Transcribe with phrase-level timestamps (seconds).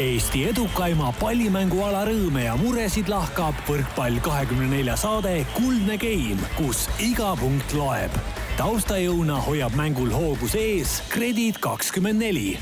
[0.00, 7.34] Eesti edukaima pallimänguala rõõme ja muresid lahkab võrkpall kahekümne nelja saade Kuldne Game, kus iga
[7.36, 8.14] punkt loeb.
[8.56, 12.56] taustajõuna hoiab mängul hoogus ees Kredit kakskümmend neli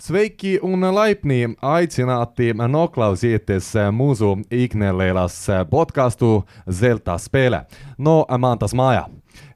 [0.00, 5.36] Sveiki un laipni aicināti noklausīties mūsu iknelēlas
[5.68, 7.66] podkāstu Zelta spēle
[7.98, 9.10] no Mantas mājā.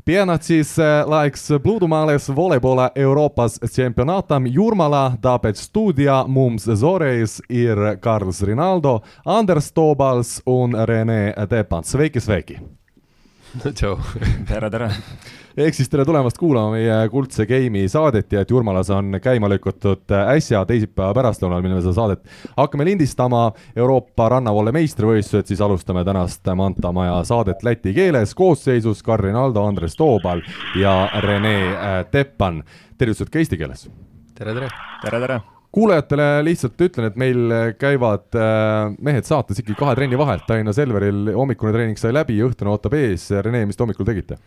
[0.07, 0.73] Pienācis
[1.11, 10.39] laiks plūdumālies volejbola Eiropas čempionātam Jūrmalā, tāpēc studijā mums Zorejas ir Karls Rinaldo, Anders Tobals
[10.49, 11.93] un Renē Tepans.
[11.93, 12.61] Sveiki, sveiki!
[13.61, 13.99] tšau.
[14.49, 14.91] tere, tere!
[15.61, 20.13] Ehk siis tere tulemast kuulama meie Kuldse Game'i saadet ja et Jurmalas on käima lükatud
[20.33, 22.23] äsja teisipäeva pärastlõunal, mil me seda saadet
[22.57, 23.43] hakkame lindistama.
[23.77, 29.99] Euroopa rannavoole meistrivõistlused, siis alustame tänast Manta Maja saadet läti keeles koosseisus Karin Aldo, Andres
[29.99, 30.43] Toobal
[30.81, 32.63] ja Rene äh, Teppan.
[32.99, 33.89] tervitused ka eesti keeles.
[34.35, 34.69] tere, tere!
[35.03, 35.41] tere, tere!
[35.73, 41.35] kuulajatele lihtsalt ütlen, et meil käivad äh, mehed saates ikkagi kahe trenni vahelt, Tallinna Selveril
[41.37, 43.29] hommikune treening sai läbi, õhtune ootab ees.
[43.45, 44.41] Rene, mis te hommikul tegite?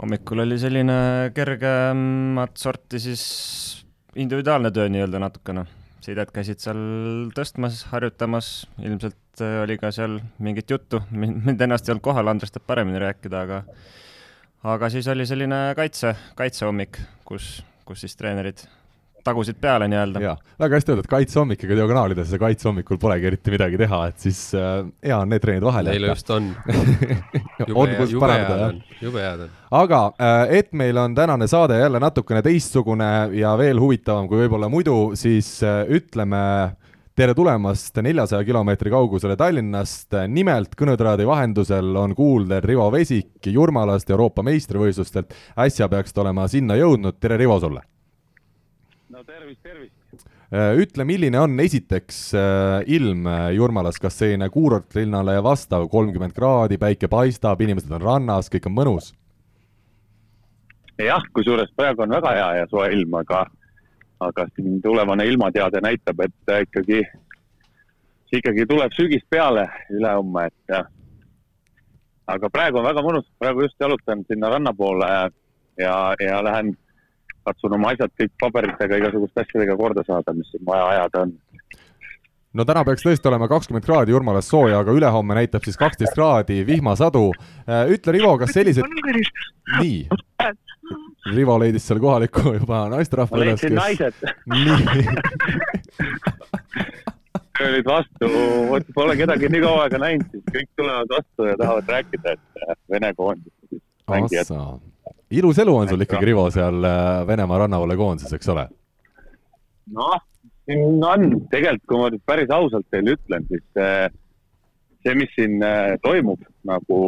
[0.00, 0.98] Hommikul oli selline
[1.34, 3.24] kergemat sorti siis
[4.16, 5.66] individuaalne töö nii-öelda natukene.
[6.06, 6.78] sidet käisid seal
[7.34, 12.54] tõstmas, harjutamas, ilmselt äh, oli ka seal mingit juttu, mind ennast ei olnud kohal, Andres
[12.54, 13.62] teab paremini rääkida, aga
[14.76, 17.56] aga siis oli selline kaitse, kaitsehommik, kus,
[17.88, 18.62] kus siis treenerid
[19.26, 20.22] tagusid peale nii-öelda.
[20.22, 24.40] jaa, väga hästi öeldud, kaitsehommik, ega diagonaalides ja kaitsehommikul polegi eriti midagi teha, et siis
[24.56, 26.06] äh, hea on need treenid vahele jätta.
[26.06, 26.50] Neil just on
[27.82, 28.96] on, kus parandada, jah.
[29.08, 29.54] jube head on.
[29.82, 34.70] aga äh, et meil on tänane saade jälle natukene teistsugune ja veel huvitavam kui võib-olla
[34.72, 36.42] muidu, siis äh, ütleme
[37.16, 40.12] tere tulemast neljasaja kilomeetri kaugusele Tallinnast.
[40.28, 45.32] nimelt kõnetraadi vahendusel on kuulda Rivo Vesik Jurmalast Euroopa meistrivõistlustelt.
[45.56, 47.80] äsja peaks ta olema sinna jõudnud, tere Rivo sulle!
[49.26, 50.26] Tervist, tervist!
[50.78, 57.60] ütle, milline on esiteks äh, ilm Jurmalas, kas selline kuurortlinnale vastav, kolmkümmend kraadi, päike paistab,
[57.66, 59.12] inimesed on rannas, kõik on mõnus?
[61.02, 63.42] jah, kusjuures praegu on väga hea ja soe ilm, aga,
[64.24, 67.02] aga siin tulevane ilmateade näitab, et ikkagi,
[68.38, 70.78] ikkagi tuleb sügis peale ülehomme, et
[72.32, 76.72] aga praegu on väga mõnus, praegu just jalutan sinna ranna poole ja, ja lähen
[77.46, 81.34] katsun oma asjad kõik paberitega, igasuguste asjadega korda saada, mis siin vaja ajada on.
[82.56, 86.62] no täna peaks tõesti olema kakskümmend kraadi Jurmalas sooja, aga ülehomme näitab siis kaksteist kraadi,
[86.66, 87.28] vihmasadu.
[87.66, 88.84] Äh, ütle, Rivo, kas sellised,
[89.80, 89.98] nii,
[91.36, 94.14] Rivo leidis seal kohaliku juba naisterahva üles, kes naised.
[94.52, 94.70] nii
[97.56, 98.28] nüüd vastu,
[98.70, 102.66] vot pole kedagi nii kaua aega näinud, siis kõik tulevad vastu ja tahavad rääkida, et
[102.66, 103.80] äh, Vene koondis
[104.10, 104.52] mängijad
[105.40, 108.66] ilus elu on sul ikkagi, Rivo, seal äh, Venemaa rannavalla koondises, eks ole?
[109.96, 110.16] noh,
[110.66, 114.08] siin on, tegelikult kui ma nüüd päris ausalt teile ütlen, siis äh,
[115.04, 117.00] see, mis siin äh, toimub nagu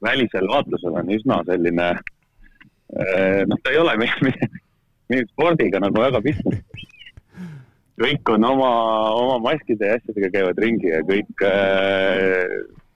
[0.00, 1.90] välisel vaatlusel on üsna selline,
[3.50, 6.86] noh, ta ei ole mingi spordiga nagu väga pistmist.
[8.00, 8.70] kõik on oma,
[9.12, 11.44] oma maskide ja asjadega käivad ringi ja kõik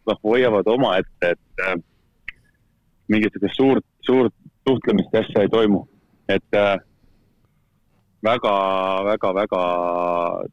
[0.09, 1.85] noh, hoiavad omaette, et
[3.13, 4.35] mingisugust suurt, suurt
[4.69, 5.87] suhtlemist ja asja ei toimu.
[6.29, 6.79] et äh,
[8.25, 8.55] väga,
[9.05, 9.61] väga, väga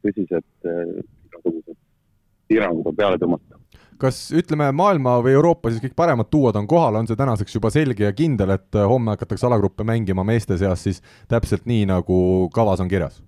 [0.02, 1.78] tõsised äh, igasugused
[2.50, 3.58] piirangud on peale tõmmata.
[4.02, 7.70] kas ütleme, maailma või Euroopa siis kõik paremad tuuad on kohal, on see tänaseks juba
[7.70, 12.18] selge ja kindel, et äh, homme hakatakse alagruppe mängima meeste seas siis täpselt nii, nagu
[12.54, 13.22] kavas on kirjas?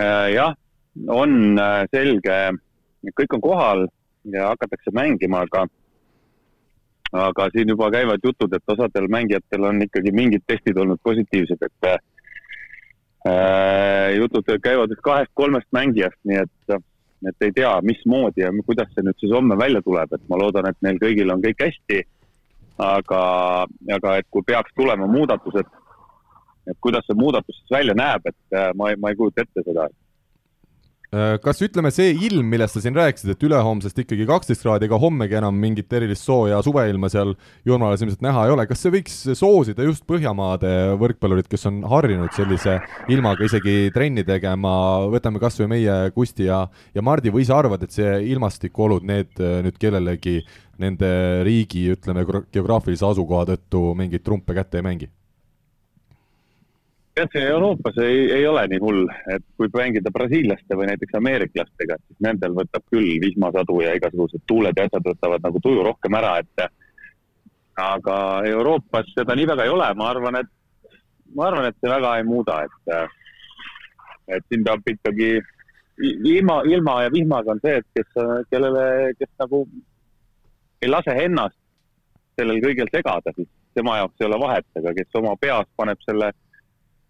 [0.00, 0.56] Äh, jah,
[1.12, 1.60] on
[1.92, 2.38] selge,
[3.20, 3.86] kõik on kohal
[4.32, 5.66] ja hakatakse mängima, aga
[7.12, 11.88] aga siin juba käivad jutud, et osadel mängijatel on ikkagi mingid testid olnud positiivsed, et
[13.28, 16.80] äh, jutud käivad kahest-kolmest mängijast, nii et,
[17.28, 20.70] et ei tea, mismoodi ja kuidas see nüüd siis homme välja tuleb, et ma loodan,
[20.70, 22.02] et neil kõigil on kõik hästi.
[22.82, 23.22] aga,
[23.94, 25.66] aga et kui peaks tulema muudatused,
[26.66, 29.62] et kuidas see muudatus siis välja näeb, et äh, ma ei, ma ei kujuta ette
[29.62, 30.01] seda Äh,
[31.12, 35.36] kas ütleme, see ilm, millest sa siin rääkisid, et ülehomsest ikkagi kaksteist kraadi, ega hommegi
[35.36, 37.34] enam mingit erilist sooja suveilma seal
[37.68, 42.32] Jurmalas ilmselt näha ei ole, kas see võiks soosida just Põhjamaade võrkpallurid, kes on harjunud
[42.32, 42.78] sellise
[43.12, 44.74] ilmaga isegi trenni tegema,
[45.12, 46.64] võtame kas või meie Kusti ja,
[46.96, 50.40] ja Mardi, või sa arvad, et see ilmastikuolud, need äh, nüüd kellelegi
[50.80, 51.10] nende
[51.44, 55.12] riigi, ütleme, geograafilise asukoha tõttu mingeid trumpe kätte ei mängi?
[57.16, 61.98] Jah, see Euroopas ei, ei ole nii hull, et kui mängida brasiillaste või näiteks ameeriklastega,
[62.06, 66.38] siis nendel võtab küll vihmasadu ja igasugused tuuled ja asjad võtavad nagu tuju rohkem ära,
[66.42, 66.66] et
[67.82, 68.16] aga
[68.48, 70.52] Euroopas seda nii väga ei ole, ma arvan, et,
[71.36, 72.94] ma arvan, et see väga ei muuda, et
[74.32, 75.34] et siin peab ikkagi
[76.00, 78.12] ilma, ilma ja vihmaga on see, et kes,
[78.50, 78.84] kellele,
[79.18, 79.64] kes nagu
[80.82, 81.58] ei lase ennast
[82.38, 86.30] sellel kõigel segada, siis tema jaoks ei ole vahet, aga kes oma peas paneb selle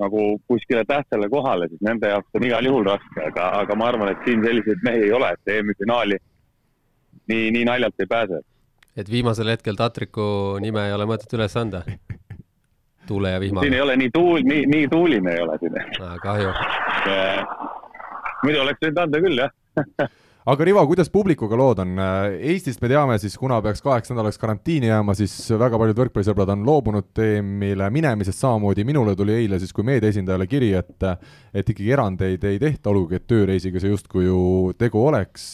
[0.03, 4.13] nagu kuskile tähtsale kohale, siis nende jaoks on igal juhul raske, aga, aga ma arvan,
[4.13, 6.19] et siin selliseid mehi ei ole, et EM-finaali
[7.31, 8.43] nii, nii naljalt ei pääse.
[8.97, 11.85] et viimasel hetkel Tatriku nime ei ole mõtet üles anda?
[13.07, 15.79] tuule ja siin ei ole nii tuul, nii, nii tuuline ei ole siin.
[16.23, 16.51] kahju.
[18.45, 20.11] muidu oleks võinud anda küll, jah.
[20.47, 21.93] aga Rivo, kuidas publikuga lood on?
[22.43, 26.65] Eestist me teame siis, kuna peaks kaheks nädalaks karantiini jääma, siis väga paljud võrkpallisõbrad on
[26.67, 31.07] loobunud EM-ile minemisest, samamoodi minule tuli eile siis kui meedia esindajale kiri, et
[31.53, 35.53] et ikkagi erandeid ei tehta, olgugi et tööreisiga see justkui ju tegu oleks,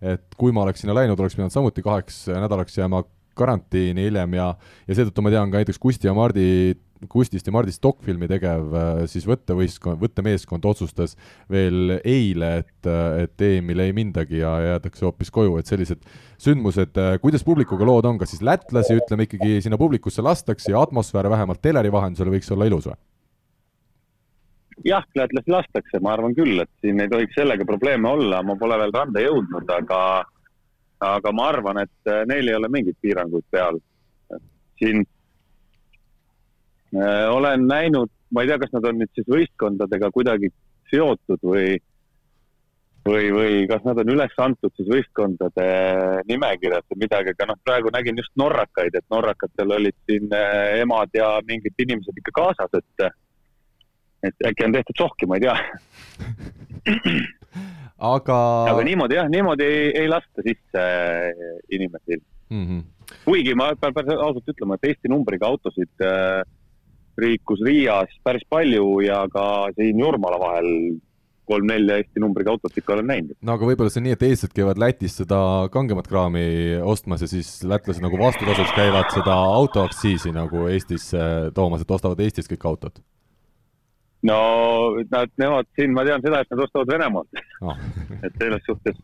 [0.00, 3.02] et kui ma oleks sinna läinud, oleks pidanud samuti kaheks nädalaks jääma
[3.36, 4.52] karantiini hiljem ja
[4.88, 6.74] ja seetõttu ma tean ka näiteks Kusti ja Mardi
[7.10, 11.16] Kustist ja Mardist dokfilmi tegev äh, siis võttevõistkond, võttemeeskond otsustas
[11.50, 12.90] veel eile, et,
[13.24, 16.04] et EM-ile ei mindagi ja jäädakse hoopis koju, et sellised
[16.42, 21.30] sündmused, kuidas publikuga lood on, kas siis lätlasi, ütleme ikkagi sinna publikusse lastakse ja atmosfäär
[21.30, 22.98] vähemalt teleri vahendusel võiks olla ilus või?
[24.84, 28.78] jah, lätlasi lastakse, ma arvan küll, et siin ei tohiks sellega probleeme olla, ma pole
[28.80, 30.00] veel randa jõudnud, aga,
[31.06, 33.80] aga ma arvan, et äh, neil ei ole mingeid piiranguid peal.
[34.82, 35.11] siin äh,
[37.32, 40.50] olen näinud, ma ei tea, kas nad on nüüd siis võistkondadega kuidagi
[40.92, 41.78] seotud või,
[43.08, 45.66] või, või kas nad on üles antud siis võistkondade
[46.28, 51.12] nimekirjas või midagi, aga noh, praegu nägin just norrakaid, et norrakatel olid siin äh, emad
[51.16, 53.12] ja mingid inimesed ikka kaasas, et
[54.22, 55.56] et äkki on tehtud sohki, ma ei tea.
[58.14, 58.36] aga,
[58.70, 61.32] aga niimoodi jah, niimoodi ei, ei lasta sisse äh,
[61.74, 62.22] inimesi.
[62.50, 62.66] mm.
[62.66, 62.82] -hmm.
[63.24, 66.42] kuigi ma pean päris ausalt ütlema, et Eesti numbriga autosid äh,
[67.20, 69.44] liikus Riias päris palju ja ka
[69.76, 70.70] siin Jurmala vahel
[71.48, 73.36] kolm-nelja Eesti numbriga autot ikka olen näinud.
[73.42, 75.40] no aga võib-olla see on nii, et eestlased käivad Lätis seda
[75.74, 76.44] kangemat kraami
[76.86, 81.24] ostmas ja siis lätlased nagu vastutasuks käivad seda autoaktsiisi nagu Eestisse
[81.56, 83.02] toomas, et ostavad Eestist kõik autod
[84.28, 84.38] no
[85.10, 87.84] nad, nemad siin, ma tean seda, et nad ostavad Venemaalt, oh..
[88.22, 88.98] et selles suhtes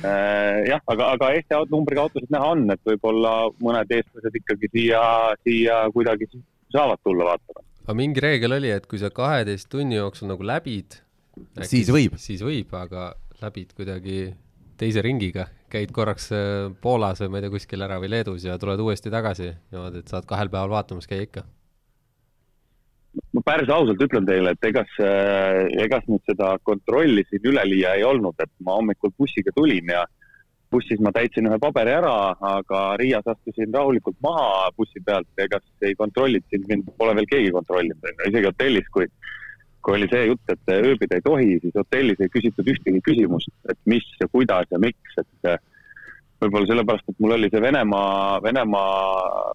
[0.00, 5.02] äh, jah, aga, aga Eesti numbriga autosid näha on, et võib-olla mõned eestlased ikkagi siia,
[5.44, 6.30] siia kuidagi
[6.76, 7.64] saavad tulla vaatama.
[7.86, 11.00] aga mingi reegel oli, et kui sa kaheteist tunni jooksul nagu läbid,
[11.68, 12.16] Siis võib.
[12.16, 13.10] siis võib, aga
[13.42, 14.30] läbid kuidagi
[14.80, 18.56] teise ringiga, käid korraks äh, Poolas või ma ei tea, kuskil ära või Leedus ja
[18.60, 21.44] tuled uuesti tagasi niimoodi, et saad kahel päeval vaatamas käia ikka.
[23.32, 24.92] ma päris ausalt ütlen teile, et egas,
[25.80, 30.04] egas nüüd seda kontrolli siin üleliia ei olnud, et ma hommikul bussiga tulin ja
[30.70, 32.16] bussis ma täitsin ühe paberi ära,
[32.48, 37.52] aga Riias astusin rahulikult maha bussi pealt, egas ei kontrollinud siin, mind pole veel keegi
[37.54, 39.08] kontrollinud, isegi hotellis, kui
[39.86, 43.78] kui oli see jutt, et ööbida ei tohi, siis hotellis ei küsitud ühtegi küsimust, et
[43.86, 45.60] mis ja kuidas ja miks, et eh,
[46.42, 49.52] võib-olla sellepärast, et mul oli see Venemaa, Venemaa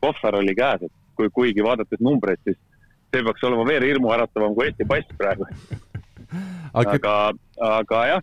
[0.00, 2.56] kohver oli käes, et kui, kuigi vaadates numbreid, siis
[3.12, 5.44] see peaks olema veel hirmuäratavam kui Eesti pass praegu.
[6.80, 7.14] aga aga,
[7.62, 8.22] aga jah,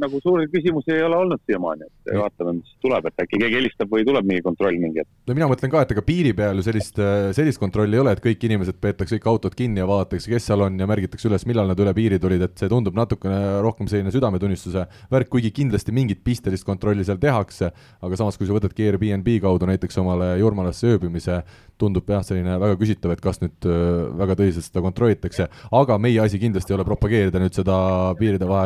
[0.00, 3.92] nagu suuri küsimusi ei ole olnud siiamaani, et vaatame, mis tuleb, et äkki keegi helistab
[3.92, 5.10] või tuleb mingi kontroll mingi hetk.
[5.28, 6.98] no mina mõtlen ka, et ega piiri peal ju sellist,
[7.38, 10.66] sellist kontrolli ei ole, et kõik inimesed peetakse kõik autod kinni ja vaadatakse, kes seal
[10.66, 14.12] on ja märgitakse üles, millal nad üle piiri tulid, et see tundub natukene rohkem selline
[14.14, 17.70] südametunnistuse värk, kuigi kindlasti mingit pistelist kontrolli seal tehakse,
[18.02, 21.42] aga samas, kui sa võtadki Airbnb kaudu näiteks omale Jurmalasse ööbimise,
[21.82, 26.20] tundub jah, selline väga küsitav, et kas nüüd öö, väga tõsiselt seda kontrollitakse, aga meie
[26.22, 27.76] asi kindlasti ei ole propageerida nüüd seda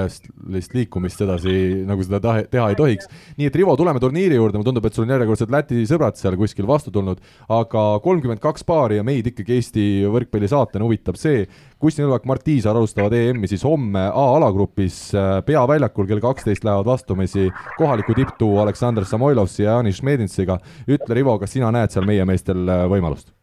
[0.07, 1.55] piiridevahelist liikumist sedasi,
[1.87, 3.09] nagu seda tahe, teha ei tohiks.
[3.39, 6.37] nii et Rivo, tuleme turniiri juurde, mulle tundub, et sul on järjekordsed Läti sõbrad seal
[6.37, 11.47] kuskil vastu tulnud, aga kolmkümmend kaks paari ja meid ikkagi Eesti võrkpallisaatena huvitab see,
[11.79, 15.11] Kusti Nõlvak, Mart Tiisar alustavad EM-i siis homme A-alagrupis
[15.45, 20.57] peaväljakul kell kaksteist lähevad vastumisi kohaliku tippduo Aleksandr Samoilovsi ja Janis Šmedintsiga.
[20.89, 23.35] ütle, Rivo, kas sina näed seal meie meestel võimalust?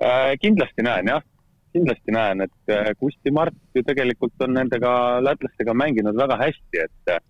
[0.00, 1.24] Äh, kindlasti näen jah,
[1.72, 7.20] kindlasti näen, et äh, Kusti Mart ju tegelikult on nendega lätlastega mänginud väga hästi, et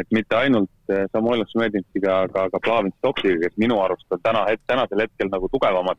[0.00, 4.46] et mitte ainult äh, Samuel Smedintsiga, aga ka Plavin Stoksiga, kes minu arust on täna,
[4.66, 5.98] tänasel hetkel nagu tugevamad.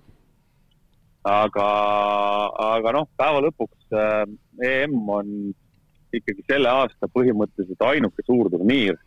[1.22, 1.66] aga,
[2.66, 4.24] aga noh, päeva lõpuks äh,
[4.66, 5.28] EM on
[6.18, 8.98] ikkagi selle aasta põhimõtteliselt ainuke suur turniir.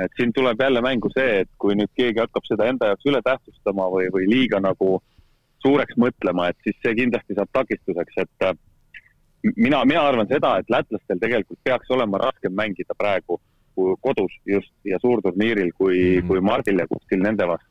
[0.00, 3.20] et siin tuleb jälle mängu see, et kui nüüd keegi hakkab seda enda jaoks üle
[3.24, 5.00] tähtsustama või, või liiga nagu
[5.62, 8.58] suureks mõtlema, et siis see kindlasti saab takistuseks, et äh,
[9.56, 13.40] mina, mina arvan seda, et lätlastel tegelikult peaks olema raskem mängida praegu
[14.04, 16.18] kodus just ja suurturniiril kui mm.
[16.18, 16.26] -hmm.
[16.26, 17.66] kui Mardil ja Kustil nende vastu.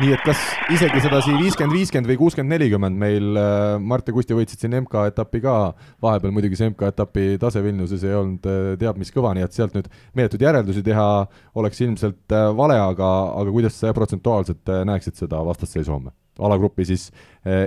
[0.00, 0.38] nii et kas
[0.72, 5.40] isegi sedasi viiskümmend, viiskümmend või kuuskümmend, nelikümmend meil äh, Mart ja Kusti võitsid siin MK-etappi
[5.44, 9.52] ka, vahepeal muidugi see MK-etapi tase Vilniuses ei olnud äh, teab mis kõva, nii et
[9.52, 13.10] sealt nüüd meeletuid järeldusi teha oleks ilmselt vale, aga,
[13.42, 16.16] aga kuidas sa protsentuaalselt näeksid seda vastasseisu homme?
[16.40, 17.10] Alagrupi siis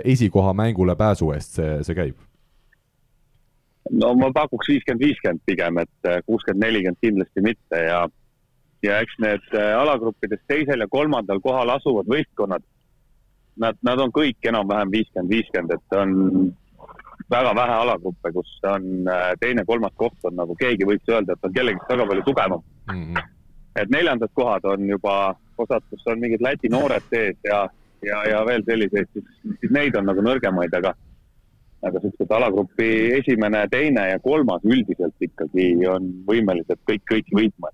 [0.04, 2.18] esikoha mängule pääsu eest see, see käib?
[3.92, 8.04] no ma pakuks viiskümmend, viiskümmend pigem, et kuuskümmend, nelikümmend kindlasti mitte ja
[8.84, 12.66] ja eks need äh, alagruppides teisel ja kolmandal kohal asuvad võistkonnad,
[13.64, 16.16] nad, nad on kõik enam-vähem viiskümmend, viiskümmend, et on
[17.32, 19.08] väga vähe alagruppe, kus on
[19.40, 23.06] teine-kolmas koht on nagu keegi võiks öelda, et on kellegist väga palju tugevam mm.
[23.06, 23.30] -hmm.
[23.82, 25.16] et neljandad kohad on juba
[25.58, 27.64] osad, kus on mingid Läti noored sees ja,
[28.08, 30.94] ja, ja veel selliseid, siis, neid on nagu nõrgemaid, aga
[31.84, 37.72] aga siuksed alagrupi esimene, teine ja kolmas üldiselt ikkagi on võimelised kõik kõiki võitma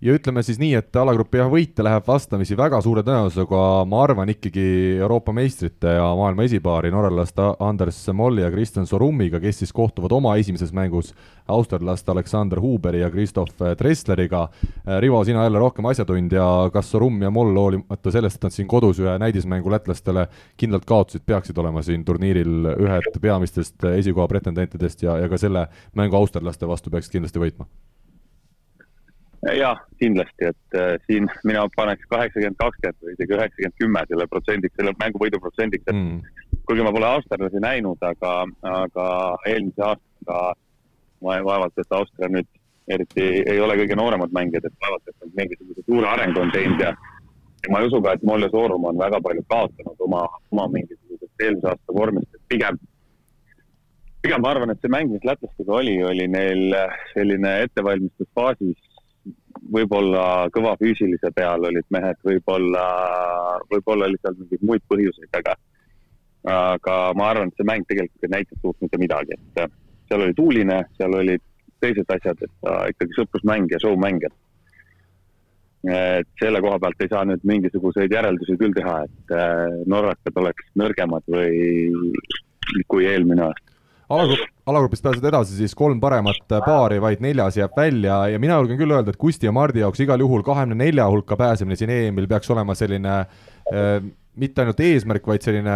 [0.00, 4.32] ja ütleme siis nii, et alagrupi jah, võite läheb vastamisi väga suure tõenäosusega, ma arvan
[4.32, 4.64] ikkagi
[5.00, 10.36] Euroopa meistrite ja maailma esipaari norralaste Anders Molli ja Kristjan Sorummiga, kes siis kohtuvad oma
[10.40, 11.12] esimeses mängus
[11.50, 14.46] austerlaste Aleksander Huberi ja Christoph Dressleriga.
[15.00, 19.02] Rivo, sina jälle rohkem asjatundja, kas Sorum ja Moll, hoolimata sellest, et nad siin kodus
[19.02, 25.28] ühe näidismängu lätlastele kindlalt kaotasid, peaksid olema siin turniiril ühed peamistest esikoha pretendentidest ja, ja
[25.28, 27.68] ka selle mängu austerlaste vastu peaksid kindlasti võitma?
[29.42, 34.76] Jah, kindlasti, et äh, siin mina paneks kaheksakümmend, kakskümmend või isegi üheksakümmend, kümme selle protsendiks,
[34.76, 36.58] selle mängu võidu protsendiks, et mm.
[36.68, 38.34] kuigi ma pole austerlasi näinud, aga,
[38.68, 39.06] aga
[39.48, 40.40] eelmise aastaga
[41.24, 42.48] vaevalt, et Austria nüüd
[42.90, 46.84] eriti ei ole kõige nooremad mängijad, et vaevalt, et nad mingisuguse suure arengu on teinud
[46.84, 46.94] ja
[47.60, 51.44] ja ma ei usu ka, et Molle Soorum on väga palju kaotanud oma, oma mingisugusest
[51.44, 52.78] eelmise aasta vormist, et pigem
[54.24, 56.74] pigem ma arvan, et see mäng, mis lätlastega oli, oli neil
[57.12, 58.89] selline ettevalmistusfaasis
[59.74, 60.24] võib-olla
[60.54, 62.84] kõva füüsilise peal olid mehed, võib-olla,
[63.72, 65.56] võib-olla oli seal mingeid muid põhjuseid, aga,
[66.54, 69.64] aga ma arvan, et see mäng tegelikult ei näita suurt mitte midagi, et
[70.10, 71.44] seal oli tuuline, seal olid
[71.80, 74.38] teised asjad, et ta ikkagi sõprusmäng ja show-mäng, et
[75.88, 81.24] et selle koha pealt ei saa nüüd mingisuguseid järeldusi küll teha, et norrakad oleks nõrgemad
[81.32, 82.02] või
[82.84, 83.69] kui eelmine aasta
[84.10, 88.78] alagrupp, alagrupist pääsed edasi, siis kolm paremat paari, vaid neljas jääb välja ja mina julgen
[88.80, 92.28] küll öelda, et Kusti ja Mardi jaoks igal juhul kahekümne nelja hulka pääsemine siin EM-il
[92.30, 94.00] peaks olema selline äh,
[94.40, 95.74] mitte ainult eesmärk, vaid selline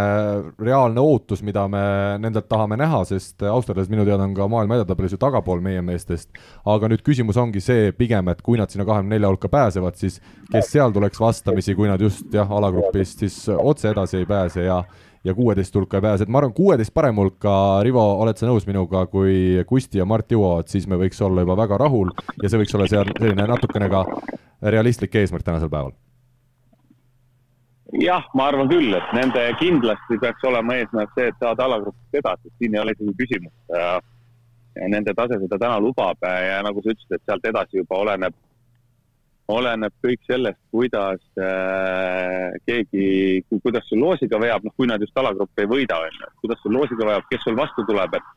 [0.63, 1.83] reaalne ootus, mida me
[2.23, 6.31] nendelt tahame näha, sest austerlased minu teada on ka maailma edetabelis ju tagapool meie meestest.
[6.65, 10.21] aga nüüd küsimus ongi see pigem, et kui nad sinna kahekümne nelja hulka pääsevad, siis
[10.53, 14.83] kes seal tuleks vastamisi, kui nad just jah, alagrupist siis otse edasi ei pääse ja
[15.25, 17.55] ja kuueteist hulka ei pääse, et ma arvan, kuueteist parem hulka,
[17.87, 21.57] Rivo, oled sa nõus minuga, kui Kusti ja Mart jõuavad, siis me võiks olla juba
[21.65, 22.13] väga rahul
[22.43, 24.05] ja see võiks olla seal selline natukene ka
[24.75, 25.95] realistlik eesmärk tänasel päeval?
[28.01, 32.51] jah, ma arvan küll, et nende kindlasti peaks olema eesmärk see, et saada alagrupist edasi,
[32.59, 33.91] siin ei ole isegi küsimust ja,
[34.81, 38.35] ja nende tase seda täna lubab ja nagu sa ütlesid, et sealt edasi juba oleneb
[39.53, 45.65] oleneb kõik sellest, kuidas äh, keegi, kuidas sul loosiga veab, noh, kui nad just alagruppi
[45.65, 48.33] ei võida, on ju, kuidas sul loosiga veab, kes sul vastu tuleb, et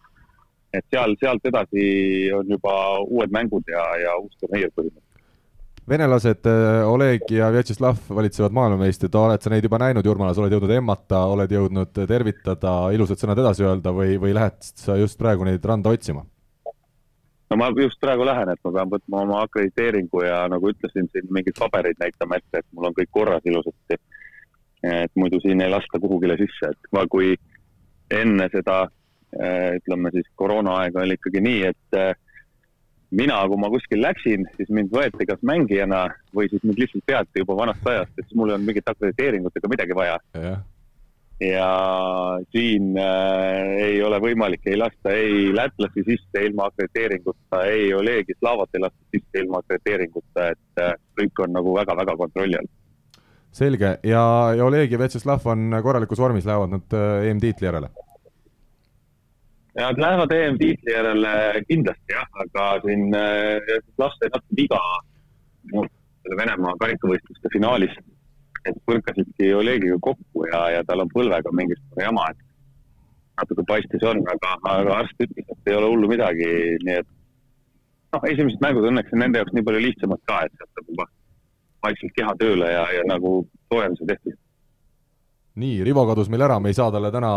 [0.76, 1.84] et seal, sealt edasi
[2.36, 2.72] on juba
[3.08, 5.04] uued mängud ja, ja uus turniir põhimõtteliselt.
[5.88, 10.76] venelased äh, Oleg ja Vjatšeslav valitsevad maailmameistrid, oled sa neid juba näinud, Jurmalas, oled jõudnud
[10.76, 15.64] emmata, oled jõudnud tervitada, ilusad sõnad edasi öelda või, või lähed sa just praegu neid
[15.66, 16.28] randa otsima?
[17.50, 21.30] No ma just praegu lähen, et ma pean võtma oma akrediteeringu ja nagu ütlesin, siin
[21.34, 24.00] mingeid pabereid näitama ette, et mul on kõik korras ilusasti.
[24.84, 27.34] et muidu siin ei lasta kuhugile sisse, et ma, kui
[28.13, 32.13] enne seda äh, ütleme siis koroonaaega oli ikkagi nii, et äh,
[33.10, 37.44] mina, kui ma kuskil läksin, siis mind võeti kas mängijana või siis mind lihtsalt teati
[37.44, 40.20] juba vanast ajast, et siis mul ei olnud mingit akrediteeringut ega midagi vaja
[41.39, 48.34] ja siin äh, ei ole võimalik, ei lasta ei lätlasi sisse ilma akrediteeringuta, ei Olegi
[48.39, 52.72] Slavat ei lasta sisse ilma akrediteeringuta, et äh, kõik on nagu väga-väga kontrolli all.
[53.51, 54.24] selge, ja,
[54.58, 57.94] ja Oleg ja Vjatšeslav on korralikus vormis, lähevad nad äh, EM-tiitli järele?
[59.77, 61.32] Nad lähevad EM-tiitli järele
[61.70, 64.84] kindlasti jah, aga siin Vjatšeslav sai natuke viga
[65.70, 67.94] selle Venemaa karikavõistluste finaalis
[68.69, 72.43] et põrkasidki Olegiga kokku ja, ja tal on põlvega mingisugune jama, et
[73.41, 76.50] natuke paistis on, aga, aga arst ütles, et ei ole hullu midagi,
[76.88, 77.09] nii et
[78.15, 81.07] noh, esimesed mängud õnneks on nende jaoks nii palju lihtsamad ka, et sealt saab juba
[81.86, 84.38] vaikselt keha tööle ja, ja nagu soojenduse tehtud
[85.58, 87.32] nii, Rivo kadus meil ära, me ei saa talle täna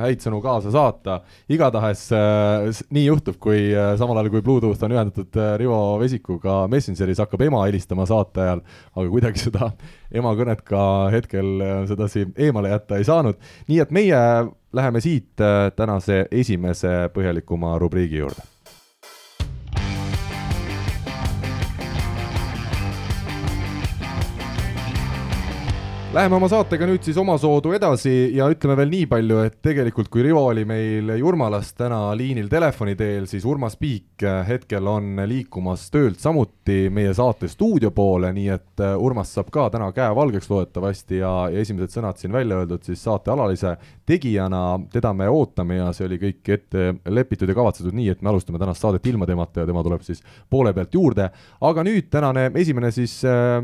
[0.00, 1.20] häid sõnu kaasa saata,
[1.52, 6.60] igatahes äh, nii juhtub, kui äh, samal ajal, kui Bluetooth on ühendatud äh, Rivo vesikuga
[6.72, 9.72] Messengeris, hakkab ema helistama saate ajal, aga kuidagi seda
[10.14, 10.82] ema kõnet ka
[11.14, 14.22] hetkel äh, sedasi eemale jätta ei saanud, nii et meie
[14.72, 18.44] läheme siit äh, tänase esimese põhjalikuma rubriigi juurde
[26.08, 30.22] Läheme oma saatega nüüd siis omasoodu edasi ja ütleme veel nii palju, et tegelikult kui
[30.24, 36.16] Rivo oli meil Jurmalast täna liinil telefoni teel, siis Urmas Piik hetkel on liikumas töölt
[36.22, 41.18] samuti meie saate stuudio poole, nii et äh, Urmas saab ka täna käe valgeks loodetavasti
[41.20, 43.74] ja, ja esimesed sõnad siin välja öeldud siis saate alalise
[44.08, 48.32] tegijana, teda me ootame ja see oli kõik ette lepitud ja kavatsetud nii, et me
[48.32, 51.28] alustame tänast saadet ilma temata ja tema tuleb siis poole pealt juurde,
[51.68, 53.60] aga nüüd tänane esimene siis äh,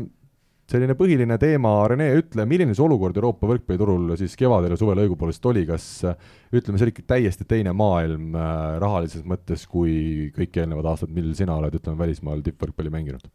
[0.69, 5.45] selline põhiline teema, Rene, ütle, milline see olukord Euroopa võrkpalliturul siis kevadel ja suvel õigupoolest
[5.51, 10.89] oli, kas ütleme, see oli ikka täiesti teine maailm äh, rahalises mõttes kui kõik eelnevad
[10.89, 13.29] aastad, mil sina oled, ütleme, välismaal tippvõrkpalli mänginud?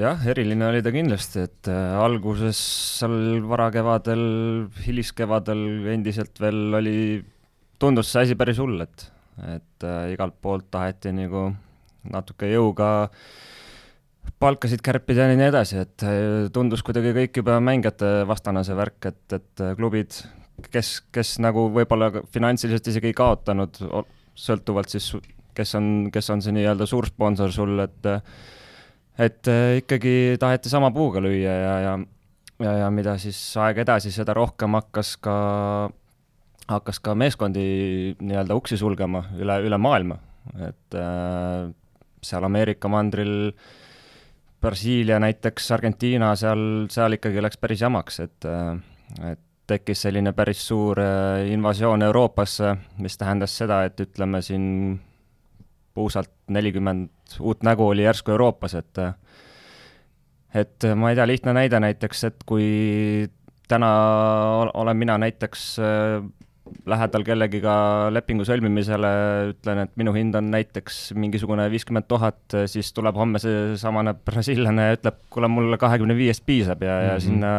[0.00, 2.58] jah, eriline oli ta kindlasti, et äh, alguses
[3.00, 4.24] seal varakevadel,
[4.86, 6.96] hiliskevadel endiselt veel oli,
[7.82, 9.04] tundus see asi päris hull, et,
[9.50, 11.50] et äh, igalt poolt taheti nagu
[12.08, 13.24] natuke jõuga äh,
[14.40, 19.10] palkasid kärpida ja nii edasi, et äh, tundus kuidagi kõik juba mängijate vastane see värk,
[19.10, 20.16] et, et äh, klubid,
[20.72, 23.80] kes, kes nagu võib-olla finantsiliselt isegi ei kaotanud,
[24.40, 25.10] sõltuvalt siis,
[25.56, 28.08] kes on, kes on see nii-öelda suursponsor sul, et
[29.20, 31.98] et äh, ikkagi taheti sama puuga lüüa ja, ja
[32.60, 35.34] ja, ja mida siis aeg edasi, seda rohkem hakkas ka,
[36.68, 37.66] hakkas ka meeskondi
[38.20, 40.16] nii-öelda uksi sulgema üle, üle maailma,
[40.64, 41.68] et äh,
[42.24, 43.78] seal Ameerika mandril äh,
[44.60, 48.48] Brasiilia näiteks, Argentiina, seal, seal ikkagi läks päris jamaks, et,
[49.24, 49.40] et
[49.70, 54.98] tekkis selline päris suur äh, invasioon Euroopasse, mis tähendas seda, et ütleme siin
[55.94, 59.00] puusalt nelikümmend uut nägu oli järsku Euroopas, et
[60.54, 63.28] et ma ei tea, lihtne näide näiteks, et kui
[63.70, 63.90] täna
[64.74, 66.24] olen mina näiteks äh,
[66.90, 67.74] lähedal kellegiga
[68.14, 69.12] lepingu sõlmimisele,
[69.52, 74.98] ütlen, et minu hind on näiteks mingisugune viiskümmend tuhat, siis tuleb homme seesamane brasiillane ja
[74.98, 77.08] ütleb, kuule, mulle kahekümne viiest piisab ja mm, -hmm.
[77.08, 77.26] ja mhm.
[77.26, 77.54] sinna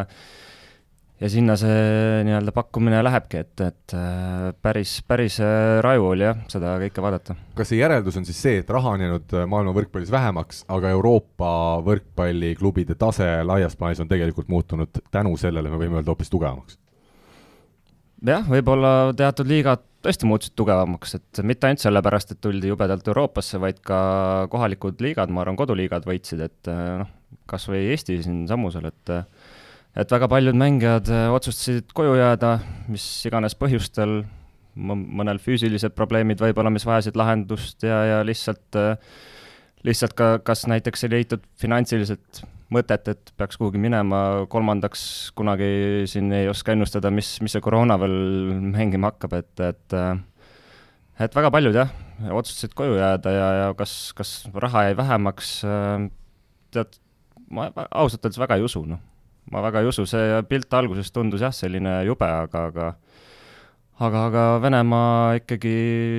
[1.21, 6.39] ja sinna see nii-öelda pakkumine lähebki, et, et äh, päris, päris äh, raju oli jah,
[6.52, 7.36] seda kõike vaadata.
[7.58, 10.93] kas see järeldus on siis see, et raha on jäänud äh, maailma võrkpallis vähemaks, aga
[10.95, 11.52] Euroopa
[11.86, 16.80] võrkpalliklubide tase laias plaanis on tegelikult muutunud tänu sellele, me võime öelda, hoopis tugevamaks?
[18.27, 23.60] Jah, võib-olla teatud liigad tõesti muutusid tugevamaks, et mitte ainult sellepärast, et tuldi jubedalt Euroopasse,
[23.62, 24.01] vaid ka
[24.53, 27.10] kohalikud liigad, ma arvan, koduliigad võitsid, et noh,
[27.49, 29.15] kas või Eesti siinsamusel, et
[30.01, 32.53] et väga paljud mängijad otsustasid koju jääda,
[32.88, 34.21] mis iganes põhjustel,
[34.79, 38.79] mõnel füüsilised probleemid võib-olla, mis vajasid lahendust ja, ja lihtsalt,
[39.84, 45.03] lihtsalt ka, kas näiteks ei leitud finantsiliselt mõtet, et peaks kuhugi minema, kolmandaks
[45.38, 48.17] kunagi siin ei oska ennustada, mis, mis see koroona veel
[48.71, 49.97] mängima hakkab, et, et
[51.21, 51.91] et väga paljud jah,
[52.31, 55.53] otsustasid koju jääda ja, ja kas, kas raha jäi vähemaks,
[56.73, 56.99] tead,
[57.51, 59.01] ma ausalt öeldes väga ei usu, noh.
[59.51, 62.91] ma väga ei usu, see pilt alguses tundus jah, selline jube, aga, aga
[64.02, 65.74] aga, aga Venemaa ikkagi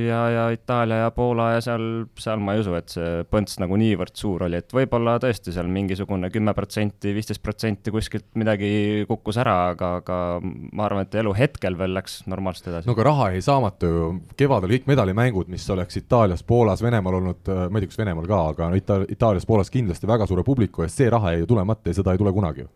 [0.09, 1.87] ja, ja Itaalia ja Poola ja seal,
[2.21, 5.71] seal ma ei usu, et see põnts nagu niivõrd suur oli, et võib-olla tõesti seal
[5.73, 11.35] mingisugune kümme protsenti, viisteist protsenti kuskilt midagi kukkus ära, aga, aga ma arvan, et elu
[11.38, 12.90] hetkel veel läks normaalselt edasi.
[12.90, 17.42] no aga raha jäi saamata ju, kevadel kõik medalimängud, mis oleks Itaalias, Poolas, Venemaal olnud,
[17.49, 20.87] ma ei tea, kas Venemaal ka, aga no Ita-, Itaalias, Poolas kindlasti väga suure publiku
[20.87, 22.71] eest, see raha jäi ju tulemata ja seda ei tule kunagi ju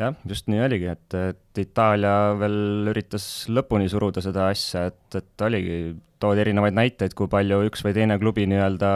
[0.00, 5.46] jah, just nii oligi, et, et Itaalia veel üritas lõpuni suruda seda asja, et, et
[5.46, 5.78] oligi,
[6.22, 8.90] toodi erinevaid näiteid, kui palju üks või teine klubi nii-öelda